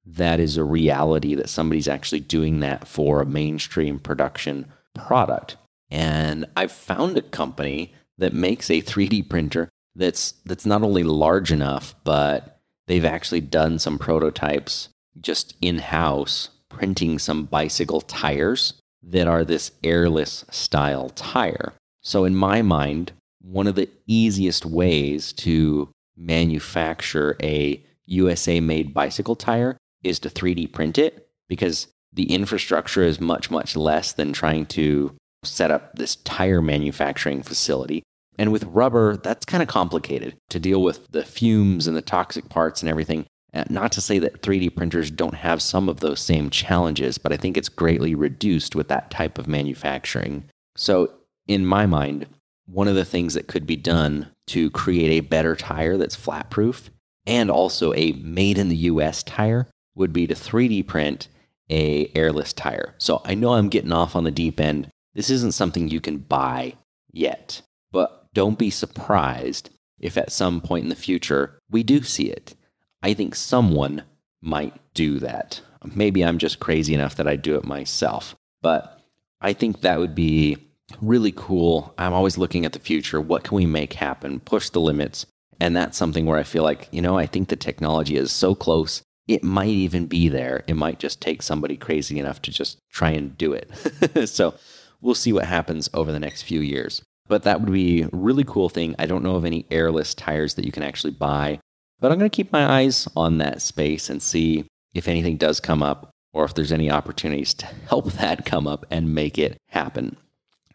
that 0.07 0.41
is 0.41 0.57
a 0.57 0.65
reality 0.65 1.35
that 1.35 1.51
somebody's 1.51 1.89
actually 1.89 2.21
doing 2.21 2.61
that 2.61 2.89
for 2.89 3.21
a 3.21 3.27
mainstream 3.27 3.99
production 3.99 4.67
product. 4.95 5.57
And 5.91 6.47
I've 6.57 6.73
found 6.73 7.19
a 7.19 7.23
company 7.23 7.93
that 8.19 8.33
makes 8.33 8.71
a 8.71 8.83
3D 8.83 9.29
printer 9.29 9.69
that's 9.95 10.33
that's 10.47 10.67
not 10.67 10.83
only 10.83 11.03
large 11.03 11.53
enough, 11.53 11.95
but 12.05 12.61
they've 12.87 13.05
actually 13.05 13.41
done 13.41 13.79
some 13.79 13.99
prototypes 13.99 14.89
just 15.21 15.57
in-house 15.61 16.49
printing 16.69 17.19
some 17.19 17.45
bicycle 17.45 18.01
tires 18.01 18.75
that 19.03 19.27
are 19.27 19.45
this 19.45 19.73
airless 19.83 20.45
style 20.51 21.11
tire. 21.11 21.73
So, 22.03 22.25
in 22.25 22.35
my 22.35 22.63
mind, 22.63 23.13
one 23.41 23.67
of 23.67 23.75
the 23.75 23.89
easiest 24.07 24.67
ways 24.67 25.33
to 25.33 25.91
manufacture 26.17 27.37
a 27.43 27.83
USA 28.07 28.61
made 28.61 28.93
bicycle 28.93 29.37
tire 29.37 29.77
is 30.03 30.19
to 30.21 30.29
3D 30.29 30.73
print 30.73 30.99
it 30.99 31.29
because 31.49 31.89
the 32.13 32.33
infrastructure 32.33 33.03
is 33.03 33.21
much, 33.21 33.51
much 33.51 33.77
less 33.77 34.13
than 34.13 34.33
trying 34.33 34.67
to 34.67 35.15
set 35.45 35.71
up 35.71 35.95
this 35.95 36.17
tire 36.17 36.61
manufacturing 36.61 37.43
facility. 37.43 38.03
And 38.39 38.53
with 38.53 38.65
rubber, 38.65 39.17
that's 39.17 39.45
kind 39.45 39.63
of 39.63 39.69
complicated 39.69 40.37
to 40.51 40.61
deal 40.61 40.83
with 40.83 41.11
the 41.11 41.25
fumes 41.25 41.87
and 41.87 41.97
the 41.97 42.03
toxic 42.03 42.49
parts 42.49 42.83
and 42.83 42.91
everything. 42.91 43.27
Uh, 43.53 43.65
not 43.69 43.91
to 43.93 44.01
say 44.01 44.19
that 44.21 44.43
3D 44.43 44.75
printers 44.77 45.11
don't 45.11 45.35
have 45.35 45.61
some 45.61 45.89
of 45.89 46.01
those 46.01 46.21
same 46.21 46.51
challenges, 46.51 47.19
but 47.19 47.33
I 47.33 47.37
think 47.37 47.57
it's 47.57 47.69
greatly 47.69 48.15
reduced 48.15 48.77
with 48.77 48.89
that 48.89 49.11
type 49.11 49.39
of 49.39 49.49
manufacturing. 49.49 50.45
So, 50.77 51.13
in 51.49 51.67
my 51.67 51.85
mind, 51.85 52.27
one 52.73 52.89
of 52.89 52.95
the 52.95 53.05
things 53.05 53.35
that 53.35 53.49
could 53.49 53.67
be 53.67 53.77
done 53.77 54.29
to 54.47 54.71
create 54.71 55.11
a 55.11 55.27
better 55.27 55.57
tire 55.57 55.97
that's 55.97 56.15
flat 56.15 56.51
proof 56.51 56.91
and 57.27 57.51
also 57.51 57.93
a 57.95 58.13
made 58.13 58.59
in 58.59 58.69
the 58.69 58.77
US 58.77 59.23
tire 59.23 59.69
would 59.95 60.13
be 60.13 60.27
to 60.27 60.35
3D 60.35 60.87
print 60.87 61.29
a 61.69 62.11
airless 62.15 62.53
tire. 62.53 62.95
So 62.99 63.23
I 63.25 63.35
know 63.35 63.55
I'm 63.55 63.69
getting 63.69 63.93
off 63.93 64.17
on 64.17 64.25
the 64.25 64.31
deep 64.31 64.61
end. 64.61 64.89
This 65.15 65.31
isn't 65.31 65.55
something 65.55 65.89
you 65.89 66.01
can 66.01 66.19
buy 66.19 66.75
yet, 67.13 67.63
but 67.93 68.27
don't 68.35 68.59
be 68.59 68.71
surprised 68.71 69.71
if 69.99 70.17
at 70.17 70.33
some 70.33 70.61
point 70.61 70.85
in 70.85 70.89
the 70.89 70.97
future 70.97 71.59
we 71.71 71.83
do 71.83 72.03
see 72.03 72.25
it. 72.25 72.55
I 73.03 73.15
think 73.15 73.35
someone 73.35 74.03
might 74.41 74.75
do 74.95 75.19
that. 75.21 75.61
Maybe 75.95 76.25
I'm 76.25 76.39
just 76.39 76.61
crazy 76.61 76.95
enough 76.95 77.17
that 77.17 77.29
I 77.29 77.37
do 77.37 77.57
it 77.57 77.65
myself, 77.65 78.35
but 78.63 79.01
I 79.41 79.53
think 79.53 79.81
that 79.81 79.99
would 79.99 80.15
be 80.15 80.59
really 81.01 81.33
cool. 81.33 81.95
I'm 81.99 82.13
always 82.13 82.39
looking 82.39 82.65
at 82.65 82.73
the 82.73 82.79
future. 82.79 83.21
What 83.21 83.45
can 83.45 83.57
we 83.57 83.67
make 83.67 83.95
happen? 83.95 84.41
Push 84.41 84.71
the 84.71 84.81
limits. 84.81 85.27
And 85.61 85.77
that's 85.77 85.99
something 85.99 86.27
where 86.27 86.39
I 86.39 86.43
feel 86.43 86.63
like, 86.63 86.89
you 86.91 87.03
know, 87.03 87.19
I 87.19 87.27
think 87.27 87.49
the 87.49 87.57
technology 87.57 88.17
is 88.17 88.33
so 88.33 88.55
close 88.55 89.03
it 89.31 89.45
might 89.45 89.69
even 89.69 90.07
be 90.07 90.29
there. 90.29 90.65
It 90.67 90.75
might 90.75 90.99
just 90.99 91.21
take 91.21 91.41
somebody 91.41 91.77
crazy 91.77 92.19
enough 92.19 92.43
to 92.43 92.51
just 92.51 92.79
try 92.91 93.11
and 93.11 93.39
do 93.39 93.53
it. 93.53 94.29
so 94.29 94.55
we'll 95.01 95.15
see 95.15 95.33
what 95.33 95.45
happens 95.45 95.89
over 95.95 96.11
the 96.11 96.19
next 96.19 96.43
few 96.43 96.61
years. 96.61 97.01
But 97.29 97.45
that 97.45 97.61
would 97.61 97.73
be 97.73 98.03
a 98.03 98.09
really 98.13 98.43
cool 98.43 98.69
thing. 98.69 98.97
I 98.99 99.07
don't 99.07 99.23
know 99.23 99.37
of 99.37 99.45
any 99.45 99.67
airless 99.71 100.15
tires 100.15 100.55
that 100.55 100.65
you 100.65 100.73
can 100.73 100.83
actually 100.83 101.13
buy, 101.13 101.61
but 102.01 102.11
I'm 102.11 102.19
going 102.19 102.29
to 102.29 102.37
keep 102.37 102.51
my 102.51 102.81
eyes 102.81 103.07
on 103.15 103.39
that 103.39 103.63
space 103.63 104.11
and 104.11 104.21
see 104.21 104.65
if 104.95 105.07
anything 105.07 105.37
does 105.37 105.61
come 105.61 105.81
up 105.81 106.11
or 106.33 106.45
if 106.45 106.55
there's 106.55 106.73
any 106.73 106.91
opportunities 106.91 107.55
to 107.55 107.67
help 107.89 108.11
that 108.15 108.45
come 108.45 108.67
up 108.67 108.85
and 108.91 109.15
make 109.15 109.39
it 109.39 109.57
happen. 109.69 110.17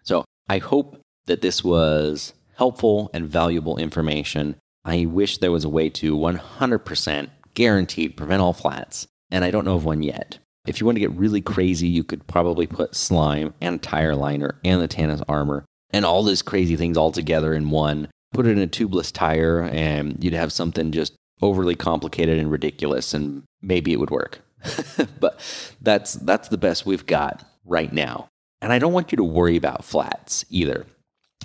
So 0.05 0.23
I 0.47 0.59
hope 0.59 1.01
that 1.25 1.41
this 1.41 1.63
was 1.63 2.33
helpful 2.55 3.09
and 3.13 3.27
valuable 3.27 3.77
information. 3.77 4.55
I 4.85 5.05
wish 5.05 5.39
there 5.39 5.51
was 5.51 5.65
a 5.65 5.69
way 5.69 5.89
to 5.89 6.15
100% 6.15 7.29
guaranteed 7.53 8.15
prevent 8.15 8.41
all 8.41 8.53
flats, 8.53 9.07
and 9.31 9.43
I 9.43 9.51
don't 9.51 9.65
know 9.65 9.75
of 9.75 9.85
one 9.85 10.03
yet. 10.03 10.37
If 10.67 10.79
you 10.79 10.85
want 10.85 10.95
to 10.95 11.01
get 11.01 11.11
really 11.11 11.41
crazy, 11.41 11.87
you 11.87 12.03
could 12.03 12.27
probably 12.27 12.67
put 12.67 12.95
slime 12.95 13.53
and 13.61 13.81
tire 13.81 14.15
liner 14.15 14.59
and 14.63 14.81
the 14.81 14.87
Tannus 14.87 15.21
armor 15.27 15.65
and 15.91 16.05
all 16.05 16.23
these 16.23 16.41
crazy 16.41 16.75
things 16.75 16.97
all 16.97 17.11
together 17.11 17.53
in 17.53 17.69
one. 17.69 18.07
Put 18.33 18.47
it 18.47 18.57
in 18.57 18.63
a 18.63 18.67
tubeless 18.67 19.11
tire, 19.11 19.61
and 19.61 20.21
you'd 20.23 20.33
have 20.33 20.51
something 20.51 20.91
just 20.91 21.13
overly 21.41 21.75
complicated 21.75 22.37
and 22.37 22.51
ridiculous, 22.51 23.13
and 23.13 23.43
maybe 23.61 23.93
it 23.93 23.99
would 23.99 24.09
work. 24.09 24.41
but 25.19 25.39
that's 25.81 26.13
that's 26.13 26.49
the 26.49 26.57
best 26.57 26.85
we've 26.85 27.05
got 27.05 27.45
right 27.63 27.93
now. 27.93 28.27
And 28.61 28.73
I 28.73 28.79
don't 28.79 28.93
want 28.93 29.11
you 29.11 29.17
to 29.17 29.23
worry 29.23 29.55
about 29.55 29.83
flats 29.83 30.45
either. 30.49 30.85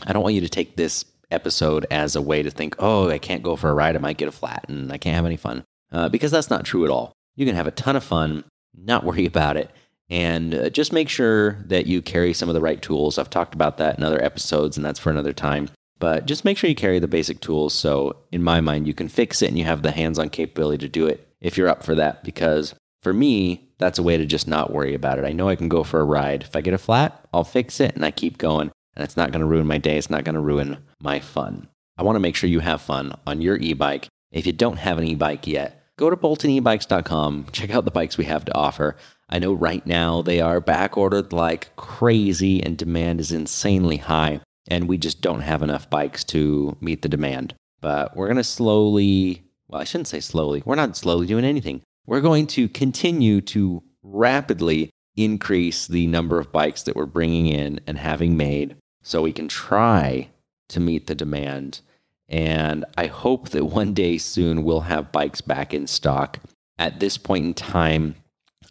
I 0.06 0.12
don't 0.12 0.22
want 0.22 0.34
you 0.34 0.40
to 0.40 0.48
take 0.48 0.76
this 0.76 1.04
episode 1.30 1.86
as 1.90 2.16
a 2.16 2.22
way 2.22 2.42
to 2.42 2.50
think, 2.50 2.74
oh, 2.78 3.10
I 3.10 3.18
can't 3.18 3.42
go 3.42 3.56
for 3.56 3.70
a 3.70 3.74
ride, 3.74 3.96
I 3.96 4.00
might 4.00 4.16
get 4.16 4.28
a 4.28 4.32
flat, 4.32 4.64
and 4.68 4.92
I 4.92 4.98
can't 4.98 5.16
have 5.16 5.26
any 5.26 5.36
fun 5.36 5.64
uh, 5.92 6.08
because 6.08 6.30
that's 6.30 6.50
not 6.50 6.64
true 6.64 6.84
at 6.84 6.90
all. 6.90 7.12
You 7.36 7.46
can 7.46 7.54
have 7.54 7.66
a 7.66 7.72
ton 7.72 7.96
of 7.96 8.04
fun, 8.04 8.44
not 8.76 9.04
worry 9.04 9.26
about 9.26 9.56
it, 9.56 9.70
and 10.08 10.54
uh, 10.54 10.70
just 10.70 10.92
make 10.92 11.08
sure 11.08 11.62
that 11.66 11.86
you 11.86 12.02
carry 12.02 12.32
some 12.32 12.48
of 12.48 12.54
the 12.54 12.60
right 12.60 12.82
tools. 12.82 13.18
I've 13.18 13.30
talked 13.30 13.54
about 13.54 13.78
that 13.78 13.96
in 13.96 14.04
other 14.04 14.22
episodes, 14.22 14.76
and 14.76 14.84
that's 14.84 14.98
for 14.98 15.10
another 15.10 15.32
time. 15.32 15.68
But 16.00 16.26
just 16.26 16.44
make 16.44 16.56
sure 16.56 16.68
you 16.68 16.74
carry 16.76 16.98
the 16.98 17.06
basic 17.06 17.40
tools 17.40 17.74
so, 17.74 18.16
in 18.32 18.42
my 18.42 18.60
mind, 18.60 18.86
you 18.86 18.94
can 18.94 19.08
fix 19.08 19.42
it 19.42 19.48
and 19.48 19.58
you 19.58 19.64
have 19.64 19.82
the 19.82 19.90
hands 19.90 20.18
on 20.18 20.30
capability 20.30 20.78
to 20.78 20.88
do 20.88 21.06
it 21.06 21.28
if 21.40 21.56
you're 21.56 21.68
up 21.68 21.84
for 21.84 21.94
that. 21.94 22.24
Because 22.24 22.74
for 23.02 23.12
me, 23.12 23.68
that's 23.78 23.98
a 23.98 24.02
way 24.02 24.16
to 24.16 24.26
just 24.26 24.46
not 24.46 24.72
worry 24.72 24.94
about 24.94 25.18
it. 25.18 25.24
I 25.24 25.32
know 25.32 25.48
I 25.48 25.56
can 25.56 25.68
go 25.68 25.82
for 25.84 26.00
a 26.00 26.04
ride. 26.04 26.42
If 26.42 26.54
I 26.54 26.60
get 26.60 26.74
a 26.74 26.78
flat, 26.78 27.26
I'll 27.32 27.44
fix 27.44 27.80
it 27.80 27.94
and 27.94 28.04
I 28.04 28.10
keep 28.10 28.38
going. 28.38 28.70
And 28.94 29.04
it's 29.04 29.16
not 29.16 29.30
going 29.32 29.40
to 29.40 29.46
ruin 29.46 29.66
my 29.66 29.78
day. 29.78 29.96
It's 29.96 30.10
not 30.10 30.24
going 30.24 30.34
to 30.34 30.40
ruin 30.40 30.78
my 31.00 31.20
fun. 31.20 31.68
I 31.96 32.02
want 32.02 32.16
to 32.16 32.20
make 32.20 32.36
sure 32.36 32.50
you 32.50 32.60
have 32.60 32.82
fun 32.82 33.14
on 33.26 33.40
your 33.40 33.56
e 33.56 33.72
bike. 33.72 34.08
If 34.32 34.46
you 34.46 34.52
don't 34.52 34.78
have 34.78 34.98
an 34.98 35.04
e 35.04 35.14
bike 35.14 35.46
yet, 35.46 35.84
go 35.96 36.10
to 36.10 36.16
boltonebikes.com, 36.16 37.46
check 37.52 37.70
out 37.70 37.84
the 37.84 37.90
bikes 37.90 38.18
we 38.18 38.24
have 38.24 38.44
to 38.46 38.54
offer. 38.54 38.96
I 39.28 39.38
know 39.38 39.52
right 39.52 39.86
now 39.86 40.22
they 40.22 40.40
are 40.40 40.60
back 40.60 40.96
ordered 40.96 41.32
like 41.32 41.74
crazy 41.76 42.62
and 42.62 42.76
demand 42.76 43.20
is 43.20 43.32
insanely 43.32 43.98
high, 43.98 44.40
and 44.68 44.88
we 44.88 44.98
just 44.98 45.20
don't 45.20 45.42
have 45.42 45.62
enough 45.62 45.88
bikes 45.88 46.24
to 46.24 46.76
meet 46.80 47.02
the 47.02 47.08
demand. 47.08 47.54
But 47.80 48.16
we're 48.16 48.26
going 48.26 48.36
to 48.36 48.44
slowly, 48.44 49.44
well, 49.68 49.80
I 49.80 49.84
shouldn't 49.84 50.08
say 50.08 50.20
slowly, 50.20 50.62
we're 50.64 50.74
not 50.74 50.96
slowly 50.96 51.26
doing 51.26 51.44
anything. 51.44 51.82
We're 52.10 52.20
going 52.20 52.48
to 52.48 52.68
continue 52.68 53.40
to 53.42 53.84
rapidly 54.02 54.90
increase 55.14 55.86
the 55.86 56.08
number 56.08 56.40
of 56.40 56.50
bikes 56.50 56.82
that 56.82 56.96
we're 56.96 57.06
bringing 57.06 57.46
in 57.46 57.78
and 57.86 57.96
having 57.96 58.36
made 58.36 58.74
so 59.04 59.22
we 59.22 59.32
can 59.32 59.46
try 59.46 60.28
to 60.70 60.80
meet 60.80 61.06
the 61.06 61.14
demand 61.14 61.82
and 62.28 62.84
I 62.98 63.06
hope 63.06 63.50
that 63.50 63.66
one 63.66 63.94
day 63.94 64.18
soon 64.18 64.64
we'll 64.64 64.80
have 64.80 65.12
bikes 65.12 65.40
back 65.40 65.72
in 65.72 65.86
stock. 65.86 66.40
At 66.80 66.98
this 66.98 67.16
point 67.16 67.44
in 67.44 67.54
time, 67.54 68.16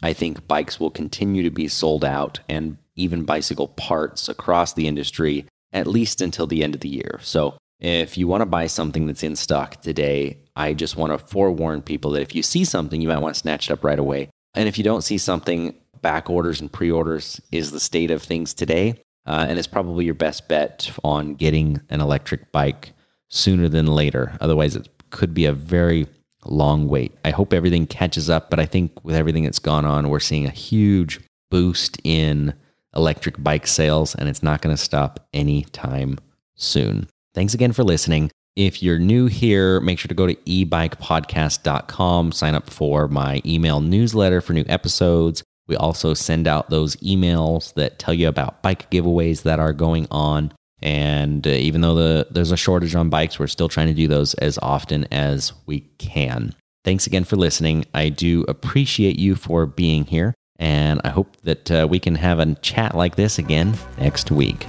I 0.02 0.12
think 0.12 0.46
bikes 0.46 0.78
will 0.78 0.90
continue 0.90 1.42
to 1.42 1.50
be 1.50 1.66
sold 1.66 2.04
out 2.04 2.40
and 2.46 2.76
even 2.94 3.24
bicycle 3.24 3.68
parts 3.68 4.28
across 4.28 4.74
the 4.74 4.86
industry 4.86 5.46
at 5.72 5.86
least 5.86 6.20
until 6.20 6.46
the 6.46 6.62
end 6.62 6.74
of 6.74 6.82
the 6.82 6.90
year. 6.90 7.18
So 7.22 7.56
if 7.78 8.18
you 8.18 8.28
want 8.28 8.42
to 8.42 8.46
buy 8.46 8.66
something 8.66 9.06
that's 9.06 9.22
in 9.22 9.34
stock 9.34 9.80
today, 9.80 10.36
I 10.60 10.74
just 10.74 10.96
want 10.96 11.12
to 11.12 11.18
forewarn 11.18 11.80
people 11.80 12.10
that 12.12 12.22
if 12.22 12.34
you 12.34 12.42
see 12.42 12.64
something, 12.64 13.00
you 13.00 13.08
might 13.08 13.18
want 13.18 13.34
to 13.34 13.40
snatch 13.40 13.70
it 13.70 13.72
up 13.72 13.82
right 13.82 13.98
away. 13.98 14.28
And 14.54 14.68
if 14.68 14.76
you 14.76 14.84
don't 14.84 15.02
see 15.02 15.16
something, 15.16 15.74
back 16.02 16.28
orders 16.28 16.60
and 16.60 16.70
pre 16.70 16.90
orders 16.90 17.40
is 17.50 17.70
the 17.70 17.80
state 17.80 18.10
of 18.10 18.22
things 18.22 18.52
today. 18.52 19.02
Uh, 19.26 19.46
and 19.48 19.58
it's 19.58 19.68
probably 19.68 20.04
your 20.04 20.14
best 20.14 20.48
bet 20.48 20.90
on 21.04 21.34
getting 21.34 21.80
an 21.88 22.00
electric 22.00 22.52
bike 22.52 22.92
sooner 23.28 23.68
than 23.68 23.86
later. 23.86 24.36
Otherwise, 24.40 24.76
it 24.76 24.88
could 25.10 25.32
be 25.32 25.46
a 25.46 25.52
very 25.52 26.06
long 26.44 26.88
wait. 26.88 27.12
I 27.24 27.30
hope 27.30 27.52
everything 27.52 27.86
catches 27.86 28.28
up, 28.28 28.50
but 28.50 28.58
I 28.58 28.66
think 28.66 29.04
with 29.04 29.14
everything 29.14 29.44
that's 29.44 29.58
gone 29.58 29.84
on, 29.84 30.08
we're 30.08 30.20
seeing 30.20 30.46
a 30.46 30.50
huge 30.50 31.20
boost 31.50 32.00
in 32.04 32.54
electric 32.94 33.42
bike 33.42 33.66
sales, 33.66 34.14
and 34.14 34.28
it's 34.28 34.42
not 34.42 34.62
going 34.62 34.74
to 34.74 34.82
stop 34.82 35.28
anytime 35.32 36.18
soon. 36.54 37.08
Thanks 37.34 37.54
again 37.54 37.72
for 37.72 37.84
listening. 37.84 38.30
If 38.60 38.82
you're 38.82 38.98
new 38.98 39.24
here, 39.26 39.80
make 39.80 39.98
sure 39.98 40.10
to 40.10 40.14
go 40.14 40.26
to 40.26 40.34
ebikepodcast.com, 40.34 42.32
sign 42.32 42.54
up 42.54 42.68
for 42.68 43.08
my 43.08 43.40
email 43.46 43.80
newsletter 43.80 44.42
for 44.42 44.52
new 44.52 44.66
episodes. 44.68 45.42
We 45.66 45.76
also 45.76 46.12
send 46.12 46.46
out 46.46 46.68
those 46.68 46.94
emails 46.96 47.72
that 47.72 47.98
tell 47.98 48.12
you 48.12 48.28
about 48.28 48.60
bike 48.60 48.90
giveaways 48.90 49.44
that 49.44 49.60
are 49.60 49.72
going 49.72 50.08
on. 50.10 50.52
And 50.82 51.46
uh, 51.46 51.50
even 51.52 51.80
though 51.80 51.94
the, 51.94 52.26
there's 52.30 52.52
a 52.52 52.56
shortage 52.58 52.94
on 52.94 53.08
bikes, 53.08 53.38
we're 53.38 53.46
still 53.46 53.70
trying 53.70 53.86
to 53.86 53.94
do 53.94 54.06
those 54.06 54.34
as 54.34 54.58
often 54.60 55.06
as 55.10 55.54
we 55.64 55.80
can. 55.96 56.54
Thanks 56.84 57.06
again 57.06 57.24
for 57.24 57.36
listening. 57.36 57.86
I 57.94 58.10
do 58.10 58.44
appreciate 58.46 59.18
you 59.18 59.36
for 59.36 59.64
being 59.64 60.04
here. 60.04 60.34
And 60.58 61.00
I 61.02 61.08
hope 61.08 61.34
that 61.44 61.70
uh, 61.70 61.86
we 61.88 61.98
can 61.98 62.14
have 62.16 62.38
a 62.38 62.54
chat 62.56 62.94
like 62.94 63.16
this 63.16 63.38
again 63.38 63.72
next 63.96 64.30
week. 64.30 64.66